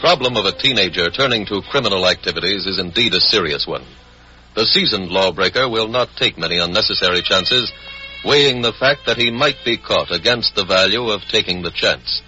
Problem 0.00 0.36
of 0.36 0.46
a 0.46 0.56
teenager 0.56 1.10
turning 1.10 1.44
to 1.44 1.60
criminal 1.70 2.08
activities 2.08 2.64
is 2.64 2.78
indeed 2.78 3.12
a 3.12 3.20
serious 3.20 3.66
one. 3.66 3.84
The 4.54 4.64
seasoned 4.64 5.10
lawbreaker 5.10 5.68
will 5.68 5.88
not 5.88 6.16
take 6.16 6.38
many 6.38 6.58
unnecessary 6.58 7.20
chances, 7.22 7.70
weighing 8.24 8.62
the 8.62 8.72
fact 8.72 9.02
that 9.06 9.18
he 9.18 9.30
might 9.30 9.58
be 9.62 9.76
caught 9.76 10.10
against 10.10 10.54
the 10.54 10.64
value 10.64 11.10
of 11.10 11.20
taking 11.28 11.60
the 11.60 11.70
chance. 11.70 12.22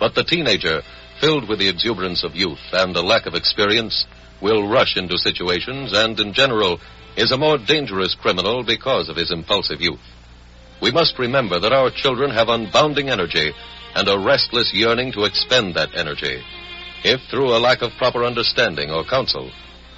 But 0.00 0.14
the 0.14 0.24
teenager, 0.24 0.80
filled 1.20 1.48
with 1.48 1.58
the 1.58 1.68
exuberance 1.68 2.24
of 2.24 2.34
youth 2.34 2.64
and 2.72 2.96
a 2.96 3.02
lack 3.02 3.26
of 3.26 3.34
experience, 3.34 4.06
will 4.40 4.66
rush 4.66 4.96
into 4.96 5.18
situations 5.18 5.92
and, 5.92 6.18
in 6.18 6.32
general, 6.32 6.80
is 7.16 7.30
a 7.30 7.36
more 7.36 7.58
dangerous 7.58 8.14
criminal 8.14 8.64
because 8.64 9.10
of 9.10 9.16
his 9.16 9.30
impulsive 9.30 9.82
youth. 9.82 10.00
We 10.80 10.92
must 10.92 11.18
remember 11.18 11.60
that 11.60 11.72
our 11.72 11.90
children 11.90 12.30
have 12.30 12.48
unbounding 12.48 13.10
energy 13.10 13.52
and 13.94 14.08
a 14.08 14.18
restless 14.18 14.72
yearning 14.72 15.12
to 15.12 15.24
expend 15.24 15.74
that 15.74 15.94
energy. 15.94 16.42
If, 17.04 17.20
through 17.30 17.56
a 17.56 17.62
lack 17.62 17.82
of 17.82 17.92
proper 17.98 18.24
understanding 18.24 18.90
or 18.90 19.04
counsel, 19.04 19.50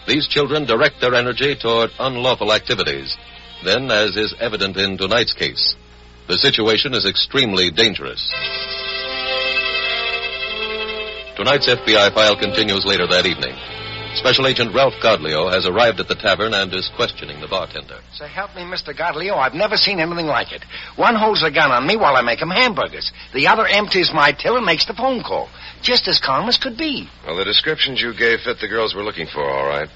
these 0.07 0.29
children 0.29 0.67
direct 0.67 1.01
their 1.01 1.15
energy 1.15 1.57
toward 1.61 1.91
unlawful 1.99 2.53
activities, 2.53 3.17
then, 3.65 3.91
as 3.91 4.17
is 4.17 4.35
evident 4.41 4.77
in 4.77 4.97
tonight's 4.97 5.33
case, 5.33 5.77
the 6.29 6.37
situation 6.37 6.95
is 6.95 7.07
extremely 7.07 7.71
dangerous. 7.71 8.21
Tonight's 11.37 11.69
FBI 11.69 12.13
file 12.13 12.39
continues 12.39 12.85
later 12.85 13.07
that 13.07 13.27
evening. 13.27 13.80
Special 14.14 14.46
Agent 14.49 14.75
Ralph 14.75 14.94
Godleo 15.03 15.53
has 15.53 15.66
arrived 15.66 15.99
at 16.01 16.09
the 16.09 16.14
tavern 16.14 16.53
and 16.53 16.73
is 16.75 16.90
questioning 16.94 17.40
the 17.40 17.46
bartender. 17.49 18.01
So 18.12 18.27
help 18.27 18.55
me, 18.55 18.62
Mr. 18.62 18.94
Godleo, 18.94 19.37
I've 19.37 19.55
never 19.55 19.77
seen 19.77 19.99
anything 19.99 20.27
like 20.27 20.53
it. 20.53 20.64
One 20.96 21.14
holds 21.14 21.42
a 21.42 21.51
gun 21.51 21.70
on 21.70 21.87
me 21.87 21.96
while 21.96 22.16
I 22.16 22.20
make 22.23 22.42
'em 22.42 22.51
hamburgers. 22.51 23.12
The 23.33 23.46
other 23.46 23.66
empties 23.66 24.12
my 24.12 24.33
till 24.33 24.57
and 24.57 24.66
makes 24.66 24.85
the 24.85 24.94
phone 24.94 25.23
call. 25.23 25.49
Just 25.81 26.07
as 26.09 26.18
calm 26.18 26.49
as 26.49 26.59
could 26.59 26.77
be. 26.77 27.09
Well, 27.27 27.37
the 27.37 27.44
descriptions 27.44 28.03
you 28.03 28.12
gave 28.12 28.40
fit 28.40 28.61
the 28.61 28.68
girls 28.68 28.94
we're 28.94 29.05
looking 29.05 29.27
for, 29.29 29.49
all 29.49 29.66
right. 29.66 29.88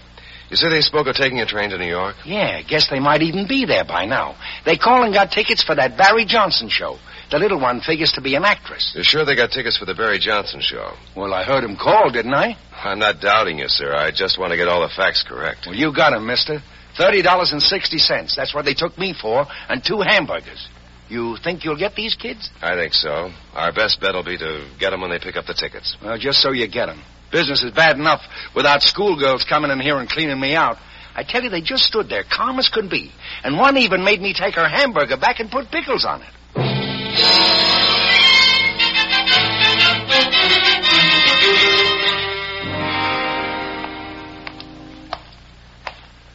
You 0.49 0.57
say 0.57 0.69
they 0.69 0.83
spoke 0.83 1.07
of 1.07 1.17
taking 1.17 1.41
a 1.41 1.47
train 1.47 1.71
to 1.71 1.79
New 1.79 1.89
York? 1.89 2.17
Yeah, 2.25 2.63
guess 2.63 2.89
they 2.89 3.01
might 3.01 3.23
even 3.23 3.47
be 3.47 3.65
there 3.65 3.85
by 3.85 4.05
now. 4.05 4.37
They 4.65 4.77
called 4.77 5.05
and 5.05 5.13
got 5.13 5.33
tickets 5.33 5.63
for 5.63 5.75
that 5.75 5.97
Barry 5.97 6.25
Johnson 6.25 6.69
show. 6.69 6.99
The 7.31 7.39
little 7.39 7.59
one 7.61 7.81
figures 7.81 8.13
to 8.13 8.21
be 8.21 8.35
an 8.35 8.45
actress. 8.45 8.93
You're 8.95 9.05
sure 9.05 9.25
they 9.25 9.35
got 9.35 9.51
tickets 9.51 9.77
for 9.79 9.87
the 9.87 9.95
Barry 9.95 10.19
Johnson 10.19 10.61
show? 10.61 10.93
Well, 11.17 11.33
I 11.33 11.43
heard 11.45 11.65
him 11.65 11.77
call, 11.77 12.11
didn't 12.11 12.35
I? 12.35 12.57
I'm 12.73 12.99
not 12.99 13.21
doubting 13.21 13.59
you, 13.59 13.69
sir. 13.69 13.95
I 13.95 14.11
just 14.11 14.39
want 14.39 14.51
to 14.53 14.57
get 14.57 14.69
all 14.69 14.83
the 14.83 14.93
facts 14.95 15.25
correct. 15.27 15.67
Well, 15.67 15.75
you 15.75 15.93
got 15.95 16.13
him, 16.13 16.27
mister. 16.27 16.63
Thirty 16.97 17.23
dollars 17.23 17.51
and 17.53 17.61
sixty 17.63 17.99
cents. 17.99 18.37
That's 18.37 18.55
what 18.55 18.65
they 18.65 18.75
took 18.75 18.97
me 18.99 19.15
for, 19.21 19.47
and 19.69 19.83
two 19.85 20.01
hamburgers. 20.01 20.69
You 21.09 21.37
think 21.43 21.65
you'll 21.65 21.77
get 21.79 21.95
these 21.97 22.15
kids? 22.15 22.51
I 22.63 22.77
think 22.77 22.95
so. 22.95 23.31
Our 23.53 23.73
best 23.73 24.01
bet 24.01 24.15
will 24.15 24.25
be 24.25 24.39
to 24.39 24.69
get 24.79 24.91
them 24.91 25.01
when 25.01 25.11
they 25.11 25.19
pick 25.19 25.37
up 25.37 25.47
the 25.47 25.55
tickets. 25.55 25.97
Well, 26.03 26.17
just 26.19 26.41
so 26.41 26.53
you 26.53 26.67
get 26.69 26.89
'em. 26.89 27.03
Business 27.33 27.63
is 27.65 27.73
bad 27.73 27.99
enough 27.99 28.21
without 28.55 28.83
schoolgirls 28.83 29.45
coming 29.45 29.71
in 29.71 29.81
here 29.81 29.99
and 29.99 30.09
cleaning 30.09 30.39
me 30.39 30.55
out. 30.55 30.79
I 31.17 31.25
tell 31.25 31.43
you, 31.43 31.51
they 31.51 31.61
just 31.61 31.85
stood 31.85 32.09
there, 32.09 32.25
calm 32.25 32.59
as 32.59 32.69
could 32.69 32.89
be. 32.89 33.13
And 33.43 33.59
one 33.59 33.77
even 33.77 34.05
made 34.05 34.21
me 34.21 34.33
take 34.35 34.55
her 34.55 34.69
hamburger 34.69 35.17
back 35.17 35.41
and 35.41 35.51
put 35.51 35.71
pickles 35.71 36.05
on 36.05 36.23
it. 36.23 36.94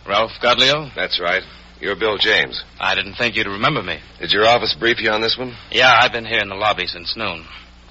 Ralph 0.08 0.32
Godleo? 0.42 0.94
That's 0.96 1.20
right. 1.20 1.44
You're 1.80 1.96
Bill 1.96 2.18
James. 2.18 2.64
I 2.80 2.96
didn't 2.96 3.16
think 3.16 3.36
you'd 3.36 3.48
remember 3.48 3.82
me. 3.82 4.00
Did 4.20 4.32
your 4.32 4.46
office 4.46 4.76
brief 4.78 5.00
you 5.00 5.12
on 5.12 5.22
this 5.22 5.38
one? 5.38 5.56
Yeah, 5.72 5.94
I've 5.98 6.12
been 6.12 6.26
here 6.26 6.42
in 6.42 6.50
the 6.50 6.56
lobby 6.56 6.88
since 6.88 7.16
noon. 7.16 7.46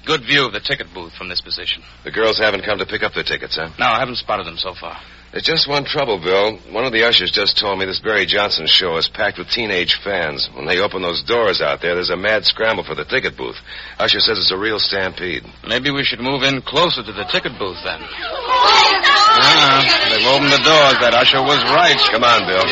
Good 0.05 0.21
view 0.25 0.45
of 0.45 0.53
the 0.53 0.59
ticket 0.59 0.87
booth 0.93 1.13
from 1.13 1.29
this 1.29 1.41
position. 1.41 1.83
The 2.03 2.11
girls 2.11 2.37
haven't 2.39 2.63
come 2.65 2.79
to 2.79 2.85
pick 2.85 3.03
up 3.03 3.13
their 3.13 3.23
tickets, 3.23 3.55
huh? 3.55 3.69
No, 3.79 3.85
I 3.85 3.99
haven't 3.99 4.17
spotted 4.17 4.45
them 4.45 4.57
so 4.57 4.73
far. 4.73 4.97
There's 5.31 5.43
just 5.45 5.69
one 5.69 5.85
trouble, 5.85 6.17
Bill. 6.17 6.57
One 6.73 6.85
of 6.85 6.91
the 6.91 7.05
ushers 7.05 7.29
just 7.29 7.55
told 7.59 7.77
me 7.77 7.85
this 7.85 7.99
Barry 7.99 8.25
Johnson 8.25 8.65
show 8.65 8.97
is 8.97 9.07
packed 9.07 9.37
with 9.37 9.47
teenage 9.49 9.99
fans. 10.03 10.49
When 10.55 10.65
they 10.65 10.79
open 10.79 11.03
those 11.03 11.21
doors 11.21 11.61
out 11.61 11.81
there, 11.81 11.93
there's 11.93 12.09
a 12.09 12.17
mad 12.17 12.45
scramble 12.45 12.83
for 12.83 12.95
the 12.95 13.05
ticket 13.05 13.37
booth. 13.37 13.57
Usher 13.99 14.19
says 14.19 14.39
it's 14.39 14.51
a 14.51 14.57
real 14.57 14.79
stampede. 14.79 15.45
Maybe 15.67 15.91
we 15.91 16.03
should 16.03 16.19
move 16.19 16.41
in 16.41 16.63
closer 16.63 17.03
to 17.03 17.13
the 17.13 17.25
ticket 17.29 17.53
booth 17.59 17.77
then. 17.85 18.01
Ah, 18.01 19.85
they've 20.09 20.25
opened 20.25 20.51
the 20.51 20.65
doors. 20.65 20.97
That 20.97 21.13
usher 21.13 21.45
was 21.45 21.61
right. 21.69 22.01
Come 22.09 22.23
on, 22.25 22.49
Bill. 22.49 22.65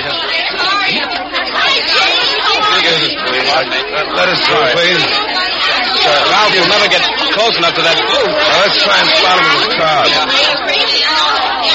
Let, 3.94 4.08
let 4.18 4.30
us 4.34 4.42
through, 4.50 4.66
please. 4.74 5.37
Uh, 6.08 6.32
Ralph 6.32 6.56
will 6.56 6.72
never 6.72 6.88
get 6.88 7.04
close 7.36 7.58
enough 7.58 7.76
to 7.76 7.84
that 7.84 8.00
booth. 8.00 8.32
Now, 8.32 8.63
let's 8.63 8.80
try 8.80 8.96
and 8.96 9.10
spot 9.12 9.43
him 9.43 9.43
in 9.43 9.60
this 9.60 9.76
crowd. 9.76 10.08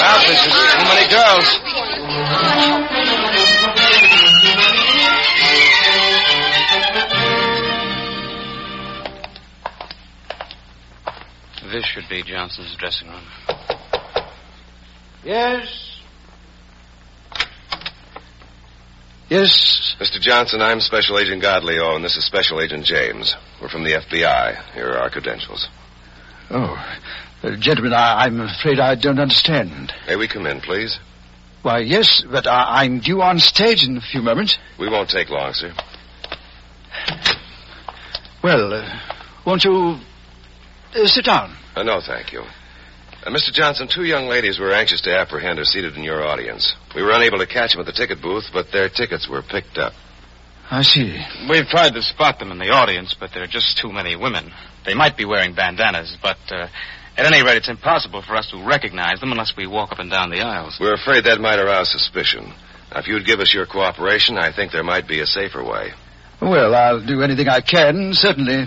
Ralph, 0.00 0.24
there's 0.24 0.40
just 0.40 0.56
too 0.72 0.88
many 0.88 1.04
girls. 1.12 1.48
This 11.72 11.84
should 11.86 12.08
be 12.08 12.22
Johnson's 12.22 12.74
dressing 12.76 13.08
room. 13.08 13.24
Yes? 15.24 16.00
Yes? 19.28 19.96
Mr. 19.98 20.20
Johnson, 20.20 20.60
I'm 20.60 20.80
Special 20.80 21.18
Agent 21.18 21.42
Godleo, 21.42 21.92
oh, 21.92 21.96
and 21.96 22.04
this 22.04 22.16
is 22.16 22.24
Special 22.24 22.60
Agent 22.60 22.84
James. 22.84 23.36
We're 23.62 23.68
from 23.68 23.84
the 23.84 23.90
FBI. 23.90 24.74
Here 24.74 24.88
are 24.88 24.98
our 24.98 25.08
credentials. 25.08 25.68
Oh, 26.50 26.74
uh, 27.44 27.56
gentlemen, 27.60 27.92
I, 27.92 28.24
I'm 28.24 28.40
afraid 28.40 28.80
I 28.80 28.96
don't 28.96 29.20
understand. 29.20 29.92
May 30.08 30.16
we 30.16 30.26
come 30.26 30.46
in, 30.46 30.60
please? 30.60 30.98
Why, 31.62 31.78
yes, 31.78 32.24
but 32.28 32.48
I, 32.48 32.82
I'm 32.82 32.98
due 32.98 33.22
on 33.22 33.38
stage 33.38 33.84
in 33.84 33.96
a 33.96 34.00
few 34.00 34.20
moments. 34.20 34.58
We 34.80 34.88
won't 34.88 35.10
take 35.10 35.30
long, 35.30 35.52
sir. 35.52 35.72
Well, 38.42 38.74
uh, 38.74 39.00
won't 39.46 39.62
you 39.62 39.96
uh, 40.96 41.06
sit 41.06 41.24
down? 41.24 41.56
Uh, 41.76 41.84
no, 41.84 42.00
thank 42.04 42.32
you. 42.32 42.40
Uh, 42.40 43.30
Mr. 43.30 43.52
Johnson, 43.52 43.86
two 43.88 44.02
young 44.02 44.26
ladies 44.26 44.58
we're 44.58 44.74
anxious 44.74 45.02
to 45.02 45.16
apprehend 45.16 45.60
are 45.60 45.64
seated 45.64 45.96
in 45.96 46.02
your 46.02 46.26
audience. 46.26 46.74
We 46.96 47.02
were 47.04 47.12
unable 47.12 47.38
to 47.38 47.46
catch 47.46 47.74
them 47.74 47.80
at 47.80 47.86
the 47.86 47.92
ticket 47.92 48.20
booth, 48.20 48.46
but 48.52 48.72
their 48.72 48.88
tickets 48.88 49.28
were 49.30 49.42
picked 49.42 49.78
up. 49.78 49.92
I 50.72 50.80
see. 50.80 51.20
We've 51.50 51.66
tried 51.66 51.92
to 51.92 52.00
spot 52.00 52.38
them 52.38 52.50
in 52.50 52.58
the 52.58 52.70
audience, 52.70 53.14
but 53.18 53.28
there 53.34 53.42
are 53.42 53.46
just 53.46 53.76
too 53.76 53.92
many 53.92 54.16
women. 54.16 54.50
They 54.86 54.94
might 54.94 55.18
be 55.18 55.26
wearing 55.26 55.54
bandanas, 55.54 56.16
but 56.22 56.38
uh, 56.50 56.68
at 57.14 57.26
any 57.26 57.44
rate, 57.44 57.58
it's 57.58 57.68
impossible 57.68 58.22
for 58.26 58.34
us 58.36 58.48
to 58.52 58.66
recognize 58.66 59.20
them 59.20 59.32
unless 59.32 59.52
we 59.54 59.66
walk 59.66 59.92
up 59.92 59.98
and 59.98 60.10
down 60.10 60.30
the 60.30 60.40
aisles. 60.40 60.78
We're 60.80 60.94
afraid 60.94 61.24
that 61.24 61.40
might 61.40 61.58
arouse 61.58 61.92
suspicion. 61.92 62.54
Now, 62.90 63.00
if 63.00 63.06
you'd 63.06 63.26
give 63.26 63.40
us 63.40 63.52
your 63.52 63.66
cooperation, 63.66 64.38
I 64.38 64.50
think 64.50 64.72
there 64.72 64.82
might 64.82 65.06
be 65.06 65.20
a 65.20 65.26
safer 65.26 65.62
way. 65.62 65.92
Well, 66.40 66.74
I'll 66.74 67.04
do 67.04 67.20
anything 67.20 67.48
I 67.48 67.60
can, 67.60 68.14
certainly. 68.14 68.64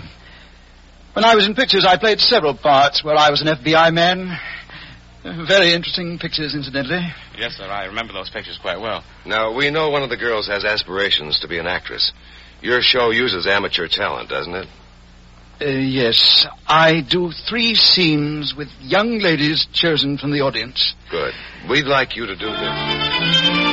When 1.12 1.24
I 1.24 1.34
was 1.34 1.44
in 1.44 1.56
pictures, 1.56 1.84
I 1.84 1.98
played 1.98 2.20
several 2.20 2.56
parts 2.56 3.02
where 3.02 3.16
I 3.16 3.30
was 3.30 3.42
an 3.42 3.48
FBI 3.48 3.92
man. 3.92 4.38
Very 5.48 5.72
interesting 5.72 6.18
pictures, 6.18 6.54
incidentally. 6.54 7.12
Yes, 7.36 7.54
sir. 7.56 7.64
I 7.64 7.86
remember 7.86 8.12
those 8.12 8.30
pictures 8.30 8.58
quite 8.60 8.80
well. 8.80 9.02
Now, 9.24 9.52
we 9.52 9.70
know 9.70 9.90
one 9.90 10.02
of 10.02 10.10
the 10.10 10.16
girls 10.16 10.46
has 10.46 10.64
aspirations 10.64 11.40
to 11.40 11.48
be 11.48 11.58
an 11.58 11.66
actress. 11.66 12.12
Your 12.62 12.80
show 12.80 13.10
uses 13.10 13.46
amateur 13.46 13.88
talent, 13.88 14.28
doesn't 14.28 14.54
it? 14.54 14.68
Uh, 15.60 15.64
yes, 15.64 16.46
I 16.66 17.00
do 17.00 17.32
three 17.48 17.74
scenes 17.74 18.54
with 18.56 18.68
young 18.80 19.18
ladies 19.18 19.66
chosen 19.72 20.18
from 20.18 20.30
the 20.32 20.42
audience. 20.42 20.94
Good. 21.10 21.32
We'd 21.68 21.86
like 21.86 22.14
you 22.14 22.26
to 22.26 22.36
do 22.36 22.46
this. 22.46 23.65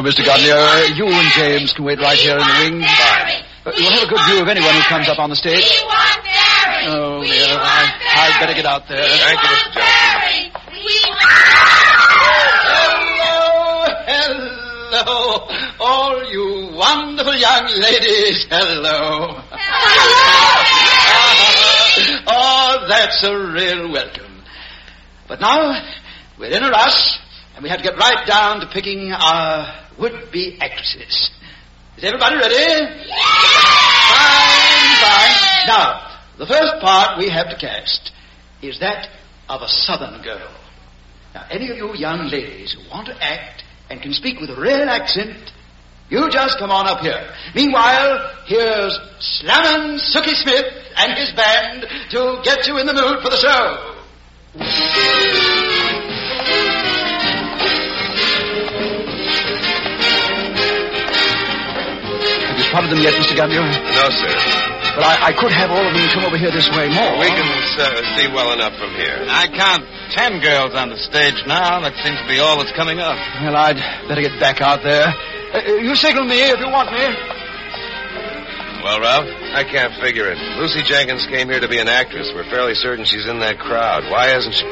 Oh, 0.00 0.02
Mr. 0.02 0.24
Godley, 0.24 0.50
uh, 0.50 0.80
you 0.96 1.06
and 1.08 1.28
James 1.32 1.74
can 1.74 1.84
wait 1.84 2.00
right 2.00 2.16
here 2.16 2.32
in 2.32 2.38
the 2.38 2.44
wing. 2.44 2.80
Fine. 2.80 3.44
Uh, 3.66 3.72
you'll 3.76 3.92
have 3.92 4.04
a 4.04 4.06
good 4.06 4.18
view 4.30 4.40
of 4.40 4.48
anyone 4.48 4.72
who 4.72 4.80
comes 4.88 5.10
up 5.10 5.18
on 5.18 5.28
the 5.28 5.36
stage. 5.36 5.68
Oh, 6.88 7.22
dear. 7.22 7.58
I, 7.60 7.92
I'd 8.16 8.40
better 8.40 8.54
get 8.54 8.64
out 8.64 8.88
there. 8.88 9.06
Thank 9.06 9.42
you, 9.42 9.48
Mr. 9.48 9.72
Johnson. 9.76 10.52
Hello, 14.08 14.48
hello, 14.88 15.44
all 15.80 16.24
you 16.32 16.70
wonderful 16.74 17.36
young 17.36 17.66
ladies. 17.66 18.46
Hello. 18.48 19.36
oh, 22.26 22.86
that's 22.88 23.22
a 23.22 23.36
real 23.36 23.92
welcome. 23.92 24.44
But 25.28 25.42
now 25.42 25.78
we're 26.38 26.52
in 26.56 26.64
a 26.64 26.70
rush, 26.70 27.19
and 27.54 27.62
we 27.62 27.68
have 27.68 27.78
to 27.78 27.84
get 27.84 27.96
right 27.98 28.26
down 28.26 28.60
to 28.60 28.66
picking 28.66 29.12
our 29.12 29.88
would-be 29.98 30.58
actresses. 30.60 31.30
Is 31.96 32.04
everybody 32.04 32.36
ready? 32.36 32.86
Fine, 34.08 34.96
fine. 35.00 35.66
Now, 35.66 36.18
the 36.38 36.46
first 36.46 36.80
part 36.80 37.18
we 37.18 37.28
have 37.28 37.50
to 37.50 37.56
cast 37.56 38.12
is 38.62 38.78
that 38.80 39.08
of 39.48 39.62
a 39.62 39.68
southern 39.68 40.22
girl. 40.22 40.50
Now, 41.34 41.44
any 41.50 41.70
of 41.70 41.76
you 41.76 41.94
young 41.94 42.28
ladies 42.28 42.72
who 42.72 42.88
want 42.90 43.06
to 43.08 43.22
act 43.22 43.64
and 43.90 44.00
can 44.00 44.12
speak 44.12 44.40
with 44.40 44.50
a 44.50 44.60
real 44.60 44.88
accent, 44.88 45.52
you 46.08 46.28
just 46.30 46.58
come 46.58 46.70
on 46.70 46.86
up 46.88 47.00
here. 47.00 47.32
Meanwhile, 47.54 48.44
here's 48.46 48.98
Slammin' 49.20 49.98
Sookie 49.98 50.34
Smith 50.34 50.66
and 50.96 51.18
his 51.18 51.32
band 51.32 51.86
to 52.10 52.40
get 52.42 52.66
you 52.66 52.78
in 52.78 52.86
the 52.86 52.94
mood 52.94 53.22
for 53.22 53.30
the 53.30 53.36
show. 53.36 53.96
Covered 62.68 62.90
them 62.92 63.00
yet, 63.00 63.16
Mr. 63.16 63.32
Gambier? 63.36 63.64
No, 63.64 64.06
sir. 64.12 64.30
But 64.96 65.04
I, 65.06 65.30
I 65.30 65.32
could 65.32 65.52
have 65.52 65.70
all 65.70 65.86
of 65.86 65.94
them 65.94 66.04
come 66.10 66.24
over 66.24 66.36
here 66.36 66.50
this 66.50 66.68
way 66.74 66.90
more. 66.90 67.14
We 67.16 67.30
can 67.30 67.46
uh, 67.46 68.02
see 68.18 68.26
well 68.28 68.52
enough 68.52 68.74
from 68.76 68.90
here. 68.98 69.22
I 69.28 69.46
count 69.48 69.86
ten 70.12 70.40
girls 70.42 70.74
on 70.74 70.90
the 70.90 70.98
stage 70.98 71.38
now. 71.46 71.80
That 71.80 71.94
seems 72.02 72.18
to 72.20 72.28
be 72.28 72.42
all 72.42 72.58
that's 72.58 72.74
coming 72.74 72.98
up. 72.98 73.16
Well, 73.40 73.56
I'd 73.56 73.78
better 74.08 74.20
get 74.20 74.36
back 74.40 74.60
out 74.60 74.82
there. 74.82 75.08
Uh, 75.08 75.80
you 75.80 75.94
signal 75.94 76.26
me 76.26 76.42
if 76.42 76.58
you 76.58 76.68
want 76.68 76.90
me. 76.90 77.04
Well, 78.82 79.00
Ralph? 79.00 79.28
I 79.54 79.62
can't 79.62 79.92
figure 80.00 80.26
it. 80.30 80.38
Lucy 80.58 80.82
Jenkins 80.82 81.26
came 81.26 81.48
here 81.48 81.60
to 81.60 81.68
be 81.68 81.78
an 81.78 81.88
actress. 81.88 82.32
We're 82.34 82.48
fairly 82.48 82.74
certain 82.74 83.04
she's 83.04 83.28
in 83.28 83.38
that 83.40 83.58
crowd. 83.58 84.04
Why 84.10 84.34
isn't 84.36 84.54
she? 84.54 84.64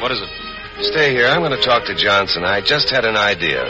What 0.00 0.12
is 0.12 0.22
it? 0.22 0.30
Stay 0.86 1.12
here. 1.12 1.26
I'm 1.26 1.40
going 1.40 1.50
to 1.54 1.62
talk 1.62 1.84
to 1.86 1.94
Johnson. 1.94 2.44
I 2.44 2.60
just 2.60 2.90
had 2.90 3.04
an 3.04 3.16
idea. 3.16 3.62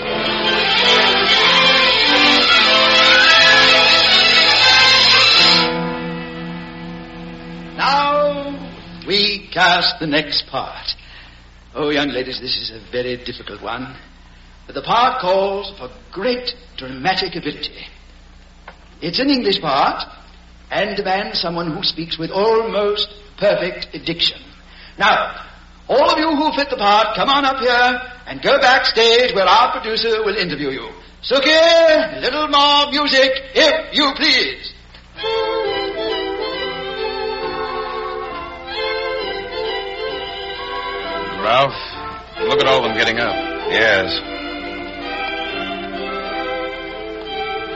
We 9.06 9.48
cast 9.52 10.00
the 10.00 10.06
next 10.06 10.46
part. 10.46 10.90
Oh, 11.74 11.90
young 11.90 12.08
ladies, 12.08 12.40
this 12.40 12.56
is 12.56 12.70
a 12.70 12.90
very 12.92 13.16
difficult 13.24 13.62
one. 13.62 13.96
But 14.66 14.74
the 14.74 14.82
part 14.82 15.20
calls 15.20 15.76
for 15.78 15.90
great 16.12 16.54
dramatic 16.76 17.36
ability. 17.36 17.86
It's 19.02 19.18
an 19.18 19.28
English 19.28 19.60
part 19.60 20.02
and 20.70 20.96
demands 20.96 21.40
someone 21.40 21.74
who 21.74 21.82
speaks 21.82 22.18
with 22.18 22.30
almost 22.30 23.08
perfect 23.38 23.88
diction. 24.04 24.40
Now, 24.98 25.44
all 25.88 26.10
of 26.10 26.18
you 26.18 26.34
who 26.34 26.52
fit 26.56 26.70
the 26.70 26.76
part, 26.76 27.16
come 27.16 27.28
on 27.28 27.44
up 27.44 27.58
here 27.58 28.00
and 28.26 28.40
go 28.40 28.58
backstage 28.58 29.34
where 29.34 29.46
our 29.46 29.72
producer 29.72 30.24
will 30.24 30.36
interview 30.36 30.70
you. 30.70 30.88
Suki, 31.22 31.50
a 31.50 32.20
little 32.20 32.48
more 32.48 32.90
music, 32.90 33.30
if 33.54 33.94
you 33.94 34.12
please. 34.16 34.72
Ralph, 41.44 41.76
look 42.48 42.58
at 42.58 42.66
all 42.66 42.78
of 42.78 42.84
them 42.88 42.96
getting 42.96 43.20
up. 43.20 43.36
Yes. 43.68 44.08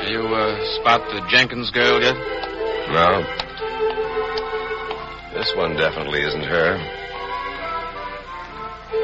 You 0.09 0.25
uh, 0.25 0.57
spot 0.81 1.05
the 1.13 1.21
Jenkins 1.29 1.71
girl 1.71 2.01
yet? 2.01 2.17
No. 2.89 3.21
This 5.37 5.53
one 5.55 5.77
definitely 5.77 6.23
isn't 6.23 6.45
her. 6.45 6.79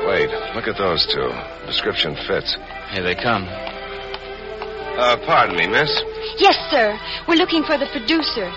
Wait, 0.09 0.31
look 0.57 0.66
at 0.66 0.79
those 0.79 1.05
two. 1.12 1.29
Description 1.66 2.16
fits. 2.27 2.57
Here 2.90 3.03
they 3.03 3.14
come. 3.14 3.44
Uh, 4.96 5.18
pardon 5.27 5.57
me, 5.57 5.66
miss. 5.66 5.92
Yes, 6.38 6.57
sir. 6.70 6.98
We're 7.29 7.37
looking 7.37 7.64
for 7.64 7.77
the 7.77 7.87
producer. 7.92 8.50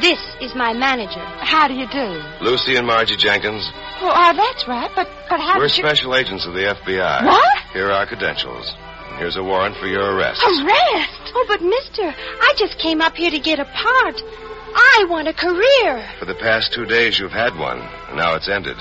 This 0.00 0.18
is 0.40 0.56
my 0.56 0.72
manager. 0.72 1.22
How 1.38 1.68
do 1.68 1.74
you 1.74 1.86
do? 1.86 2.20
Lucy 2.44 2.74
and 2.74 2.86
Margie 2.86 3.16
Jenkins. 3.16 3.70
Oh, 4.04 4.08
uh, 4.08 4.32
that's 4.32 4.66
right, 4.66 4.90
but, 4.96 5.06
but 5.30 5.38
how 5.38 5.58
We're 5.58 5.68
did 5.68 5.78
you... 5.78 5.84
special 5.84 6.16
agents 6.16 6.44
of 6.44 6.54
the 6.54 6.74
FBI. 6.74 7.24
What? 7.24 7.58
Here 7.72 7.86
are 7.86 7.92
our 7.92 8.06
credentials. 8.06 8.74
Here's 9.16 9.36
a 9.36 9.44
warrant 9.44 9.76
for 9.76 9.86
your 9.86 10.16
arrest. 10.16 10.42
Arrest? 10.42 11.32
Oh, 11.34 11.44
but 11.46 11.62
mister, 11.62 12.02
I 12.02 12.54
just 12.58 12.78
came 12.78 13.00
up 13.00 13.14
here 13.14 13.30
to 13.30 13.38
get 13.38 13.60
a 13.60 13.64
part. 13.64 14.20
I 14.74 15.06
want 15.08 15.28
a 15.28 15.32
career. 15.32 16.08
For 16.18 16.24
the 16.24 16.34
past 16.34 16.72
two 16.72 16.84
days, 16.84 17.20
you've 17.20 17.30
had 17.30 17.56
one, 17.56 17.78
and 18.08 18.16
now 18.16 18.34
it's 18.34 18.48
ended. 18.48 18.76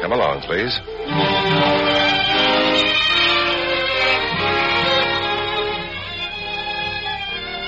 Come 0.00 0.12
along, 0.12 0.40
please. 0.42 0.80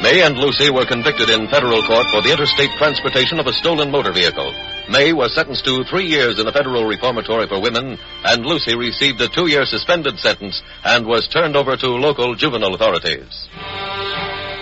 May 0.03 0.21
and 0.21 0.37
Lucy 0.37 0.69
were 0.69 0.85
convicted 0.85 1.31
in 1.31 1.49
federal 1.49 1.83
court 1.83 2.07
for 2.13 2.21
the 2.21 2.31
interstate 2.31 2.71
transportation 2.77 3.41
of 3.41 3.47
a 3.47 3.53
stolen 3.53 3.91
motor 3.91 4.13
vehicle. 4.13 4.53
May 4.91 5.15
was 5.15 5.35
sentenced 5.35 5.65
to 5.65 5.85
three 5.85 6.05
years 6.05 6.39
in 6.39 6.47
a 6.47 6.53
federal 6.53 6.85
reformatory 6.85 7.49
for 7.49 7.63
women, 7.63 7.99
and 8.25 8.45
Lucy 8.45 8.77
received 8.77 9.21
a 9.23 9.29
two 9.29 9.49
year 9.49 9.65
suspended 9.65 10.19
sentence 10.19 10.63
and 10.85 11.07
was 11.07 11.27
turned 11.29 11.57
over 11.57 11.77
to 11.77 11.89
local 11.89 12.35
juvenile 12.35 12.75
authorities. 12.75 13.49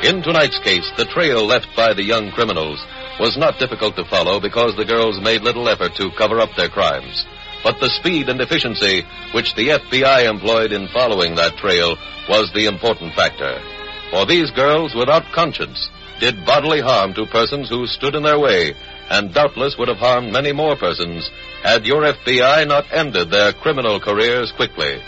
In 0.04 0.22
tonight's 0.22 0.58
case, 0.60 0.88
the 0.96 1.06
trail 1.06 1.44
left 1.44 1.66
by 1.76 1.94
the 1.94 2.04
young 2.04 2.30
criminals 2.30 2.78
was 3.18 3.36
not 3.36 3.58
difficult 3.58 3.96
to 3.96 4.04
follow 4.04 4.38
because 4.38 4.76
the 4.76 4.84
girls 4.84 5.20
made 5.20 5.42
little 5.42 5.68
effort 5.68 5.96
to 5.96 6.14
cover 6.16 6.38
up 6.38 6.50
their 6.56 6.68
crimes. 6.68 7.26
But 7.64 7.80
the 7.80 7.90
speed 7.90 8.28
and 8.28 8.40
efficiency 8.40 9.02
which 9.34 9.54
the 9.56 9.70
FBI 9.82 10.30
employed 10.30 10.70
in 10.70 10.86
following 10.88 11.34
that 11.34 11.56
trail 11.56 11.96
was 12.28 12.52
the 12.54 12.66
important 12.66 13.14
factor. 13.14 13.73
For 14.10 14.26
these 14.26 14.50
girls, 14.50 14.94
without 14.94 15.32
conscience, 15.32 15.90
did 16.20 16.46
bodily 16.46 16.80
harm 16.80 17.14
to 17.14 17.26
persons 17.26 17.68
who 17.68 17.86
stood 17.86 18.14
in 18.14 18.22
their 18.22 18.38
way, 18.38 18.74
and 19.10 19.34
doubtless 19.34 19.76
would 19.78 19.88
have 19.88 19.98
harmed 19.98 20.32
many 20.32 20.52
more 20.52 20.76
persons 20.76 21.28
had 21.62 21.86
your 21.86 22.02
FBI 22.02 22.66
not 22.66 22.84
ended 22.92 23.30
their 23.30 23.52
criminal 23.52 24.00
careers 24.00 24.52
quickly. 24.52 25.00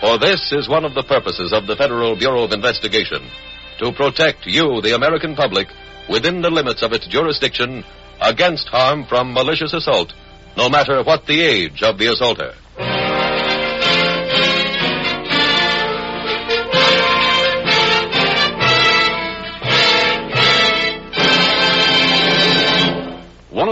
For 0.00 0.18
this 0.18 0.52
is 0.52 0.68
one 0.68 0.84
of 0.84 0.94
the 0.94 1.02
purposes 1.02 1.52
of 1.52 1.66
the 1.66 1.76
Federal 1.76 2.16
Bureau 2.16 2.44
of 2.44 2.52
Investigation 2.52 3.22
to 3.78 3.92
protect 3.92 4.46
you, 4.46 4.80
the 4.80 4.94
American 4.94 5.34
public, 5.34 5.68
within 6.08 6.42
the 6.42 6.50
limits 6.50 6.82
of 6.82 6.92
its 6.92 7.06
jurisdiction 7.06 7.84
against 8.20 8.68
harm 8.68 9.04
from 9.06 9.32
malicious 9.32 9.74
assault, 9.74 10.12
no 10.56 10.68
matter 10.68 11.02
what 11.02 11.26
the 11.26 11.40
age 11.40 11.82
of 11.82 11.98
the 11.98 12.06
assaulter. 12.06 12.54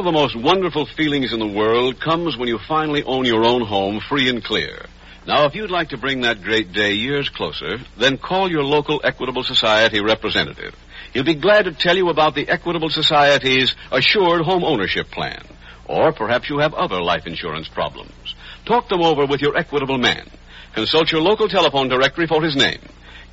Of 0.06 0.12
the 0.12 0.20
most 0.20 0.36
wonderful 0.36 0.84
feelings 0.84 1.32
in 1.32 1.38
the 1.38 1.46
world 1.46 1.98
comes 1.98 2.36
when 2.36 2.46
you 2.46 2.58
finally 2.68 3.02
own 3.04 3.24
your 3.24 3.46
own 3.46 3.64
home 3.64 4.00
free 4.06 4.28
and 4.28 4.44
clear. 4.44 4.84
Now, 5.26 5.46
if 5.46 5.54
you'd 5.54 5.70
like 5.70 5.90
to 5.90 5.96
bring 5.96 6.20
that 6.20 6.42
great 6.42 6.74
day 6.74 6.92
years 6.92 7.30
closer, 7.30 7.78
then 7.96 8.18
call 8.18 8.50
your 8.50 8.64
local 8.64 9.00
Equitable 9.02 9.44
Society 9.44 10.02
representative. 10.02 10.74
He'll 11.14 11.24
be 11.24 11.36
glad 11.36 11.64
to 11.64 11.72
tell 11.72 11.96
you 11.96 12.10
about 12.10 12.34
the 12.34 12.46
Equitable 12.50 12.90
Society's 12.90 13.74
Assured 13.90 14.42
Home 14.42 14.62
Ownership 14.62 15.10
Plan. 15.10 15.42
Or 15.86 16.12
perhaps 16.12 16.50
you 16.50 16.58
have 16.58 16.74
other 16.74 17.00
life 17.00 17.26
insurance 17.26 17.68
problems. 17.68 18.34
Talk 18.66 18.90
them 18.90 19.00
over 19.00 19.24
with 19.24 19.40
your 19.40 19.56
Equitable 19.56 19.98
man. 19.98 20.28
Consult 20.74 21.12
your 21.12 21.22
local 21.22 21.48
telephone 21.48 21.88
directory 21.88 22.26
for 22.26 22.42
his 22.42 22.56
name. 22.56 22.80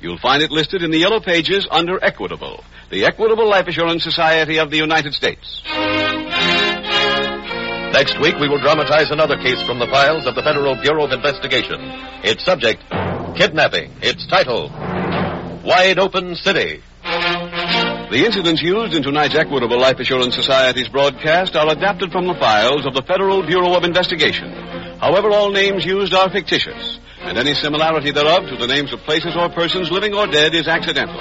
You'll 0.00 0.18
find 0.18 0.42
it 0.42 0.50
listed 0.50 0.82
in 0.82 0.90
the 0.90 0.98
yellow 0.98 1.20
pages 1.20 1.66
under 1.70 2.02
Equitable, 2.02 2.64
the 2.90 3.04
Equitable 3.04 3.48
Life 3.48 3.68
Assurance 3.68 4.02
Society 4.02 4.58
of 4.58 4.70
the 4.70 4.78
United 4.78 5.12
States. 5.12 6.21
Next 7.92 8.18
week, 8.20 8.36
we 8.40 8.48
will 8.48 8.58
dramatize 8.58 9.10
another 9.10 9.36
case 9.36 9.60
from 9.62 9.78
the 9.78 9.86
files 9.86 10.26
of 10.26 10.34
the 10.34 10.42
Federal 10.42 10.74
Bureau 10.80 11.04
of 11.04 11.12
Investigation. 11.12 11.76
Its 12.24 12.42
subject, 12.42 12.80
kidnapping. 13.36 13.92
Its 14.00 14.26
title, 14.26 14.70
Wide 15.62 15.98
Open 15.98 16.34
City. 16.34 16.82
The 17.04 18.24
incidents 18.24 18.62
used 18.62 18.94
in 18.94 19.02
tonight's 19.02 19.34
Equitable 19.34 19.78
Life 19.78 20.00
Assurance 20.00 20.34
Society's 20.34 20.88
broadcast 20.88 21.54
are 21.54 21.68
adapted 21.68 22.10
from 22.12 22.26
the 22.26 22.34
files 22.40 22.86
of 22.86 22.94
the 22.94 23.02
Federal 23.02 23.44
Bureau 23.44 23.76
of 23.76 23.84
Investigation. 23.84 24.50
However, 24.98 25.28
all 25.28 25.50
names 25.50 25.84
used 25.84 26.14
are 26.14 26.30
fictitious, 26.30 26.98
and 27.20 27.36
any 27.36 27.52
similarity 27.52 28.10
thereof 28.10 28.48
to 28.48 28.56
the 28.56 28.72
names 28.72 28.94
of 28.94 29.00
places 29.00 29.36
or 29.36 29.50
persons 29.50 29.90
living 29.90 30.14
or 30.14 30.26
dead 30.26 30.54
is 30.54 30.66
accidental. 30.66 31.20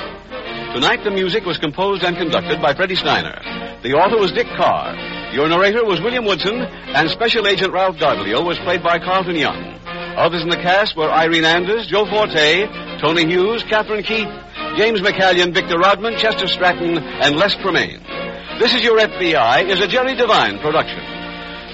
Tonight, 0.73 1.03
the 1.03 1.11
music 1.11 1.43
was 1.45 1.57
composed 1.57 2.03
and 2.03 2.15
conducted 2.15 2.61
by 2.61 2.73
Freddie 2.73 2.95
Steiner. 2.95 3.39
The 3.83 3.91
author 3.91 4.17
was 4.17 4.31
Dick 4.31 4.47
Carr. 4.55 5.20
Your 5.31 5.47
narrator 5.47 5.85
was 5.85 6.01
William 6.01 6.25
Woodson, 6.25 6.59
and 6.59 7.09
Special 7.09 7.47
Agent 7.47 7.71
Ralph 7.71 7.95
Gardelio 7.95 8.45
was 8.45 8.59
played 8.59 8.83
by 8.83 8.99
Carlton 8.99 9.37
Young. 9.37 9.79
Others 10.17 10.43
in 10.43 10.49
the 10.49 10.57
cast 10.57 10.97
were 10.97 11.09
Irene 11.09 11.45
Anders, 11.45 11.87
Joe 11.87 12.05
Forte, 12.05 12.67
Tony 12.99 13.25
Hughes, 13.25 13.63
Catherine 13.63 14.03
Keith, 14.03 14.27
James 14.75 14.99
McCallion, 14.99 15.53
Victor 15.53 15.77
Rodman, 15.77 16.17
Chester 16.17 16.47
Stratton, 16.47 16.97
and 16.97 17.37
Les 17.37 17.55
Tremayne. 17.55 18.03
This 18.59 18.73
is 18.73 18.83
Your 18.83 18.99
FBI 18.99 19.69
is 19.69 19.79
a 19.79 19.87
Jerry 19.87 20.15
Devine 20.15 20.59
production. 20.59 20.99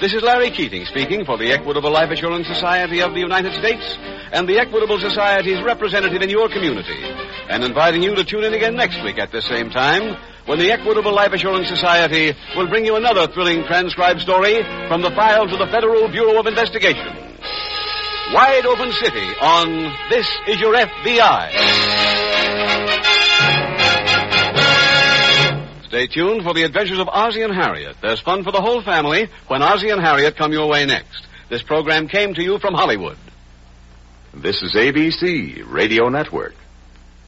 This 0.00 0.14
is 0.14 0.22
Larry 0.22 0.50
Keating 0.50 0.86
speaking 0.86 1.24
for 1.24 1.36
the 1.36 1.50
Equitable 1.50 1.90
Life 1.90 2.12
Assurance 2.12 2.46
Society 2.46 3.00
of 3.00 3.12
the 3.12 3.20
United 3.20 3.52
States 3.54 3.98
and 4.30 4.48
the 4.48 4.60
Equitable 4.60 5.00
Society's 5.00 5.60
representative 5.64 6.22
in 6.22 6.30
your 6.30 6.48
community, 6.48 7.02
and 7.50 7.64
inviting 7.64 8.04
you 8.04 8.14
to 8.14 8.22
tune 8.22 8.44
in 8.44 8.54
again 8.54 8.76
next 8.76 9.02
week 9.02 9.18
at 9.18 9.32
the 9.32 9.42
same 9.42 9.68
time 9.70 10.16
when 10.48 10.58
the 10.58 10.72
Equitable 10.72 11.14
Life 11.14 11.34
Assurance 11.34 11.68
Society 11.68 12.34
will 12.56 12.68
bring 12.68 12.86
you 12.86 12.96
another 12.96 13.26
thrilling 13.26 13.64
transcribed 13.64 14.20
story 14.20 14.62
from 14.88 15.02
the 15.02 15.10
files 15.10 15.52
of 15.52 15.58
the 15.58 15.66
Federal 15.66 16.08
Bureau 16.08 16.40
of 16.40 16.46
Investigation. 16.46 17.06
Wide 18.32 18.64
Open 18.64 18.90
City 18.92 19.28
on 19.42 19.94
This 20.08 20.26
Is 20.46 20.58
Your 20.58 20.74
FBI. 20.74 21.52
Stay 25.84 26.06
tuned 26.06 26.42
for 26.44 26.54
the 26.54 26.62
adventures 26.62 26.98
of 26.98 27.08
Ozzie 27.08 27.42
and 27.42 27.54
Harriet. 27.54 27.96
There's 28.00 28.20
fun 28.20 28.42
for 28.42 28.50
the 28.50 28.62
whole 28.62 28.82
family 28.82 29.28
when 29.48 29.62
Ozzie 29.62 29.90
and 29.90 30.00
Harriet 30.00 30.36
come 30.36 30.52
your 30.52 30.68
way 30.68 30.86
next. 30.86 31.26
This 31.50 31.62
program 31.62 32.08
came 32.08 32.32
to 32.32 32.42
you 32.42 32.58
from 32.58 32.72
Hollywood. 32.72 33.18
This 34.32 34.62
is 34.62 34.74
ABC 34.74 35.70
Radio 35.70 36.08
Network. 36.08 36.54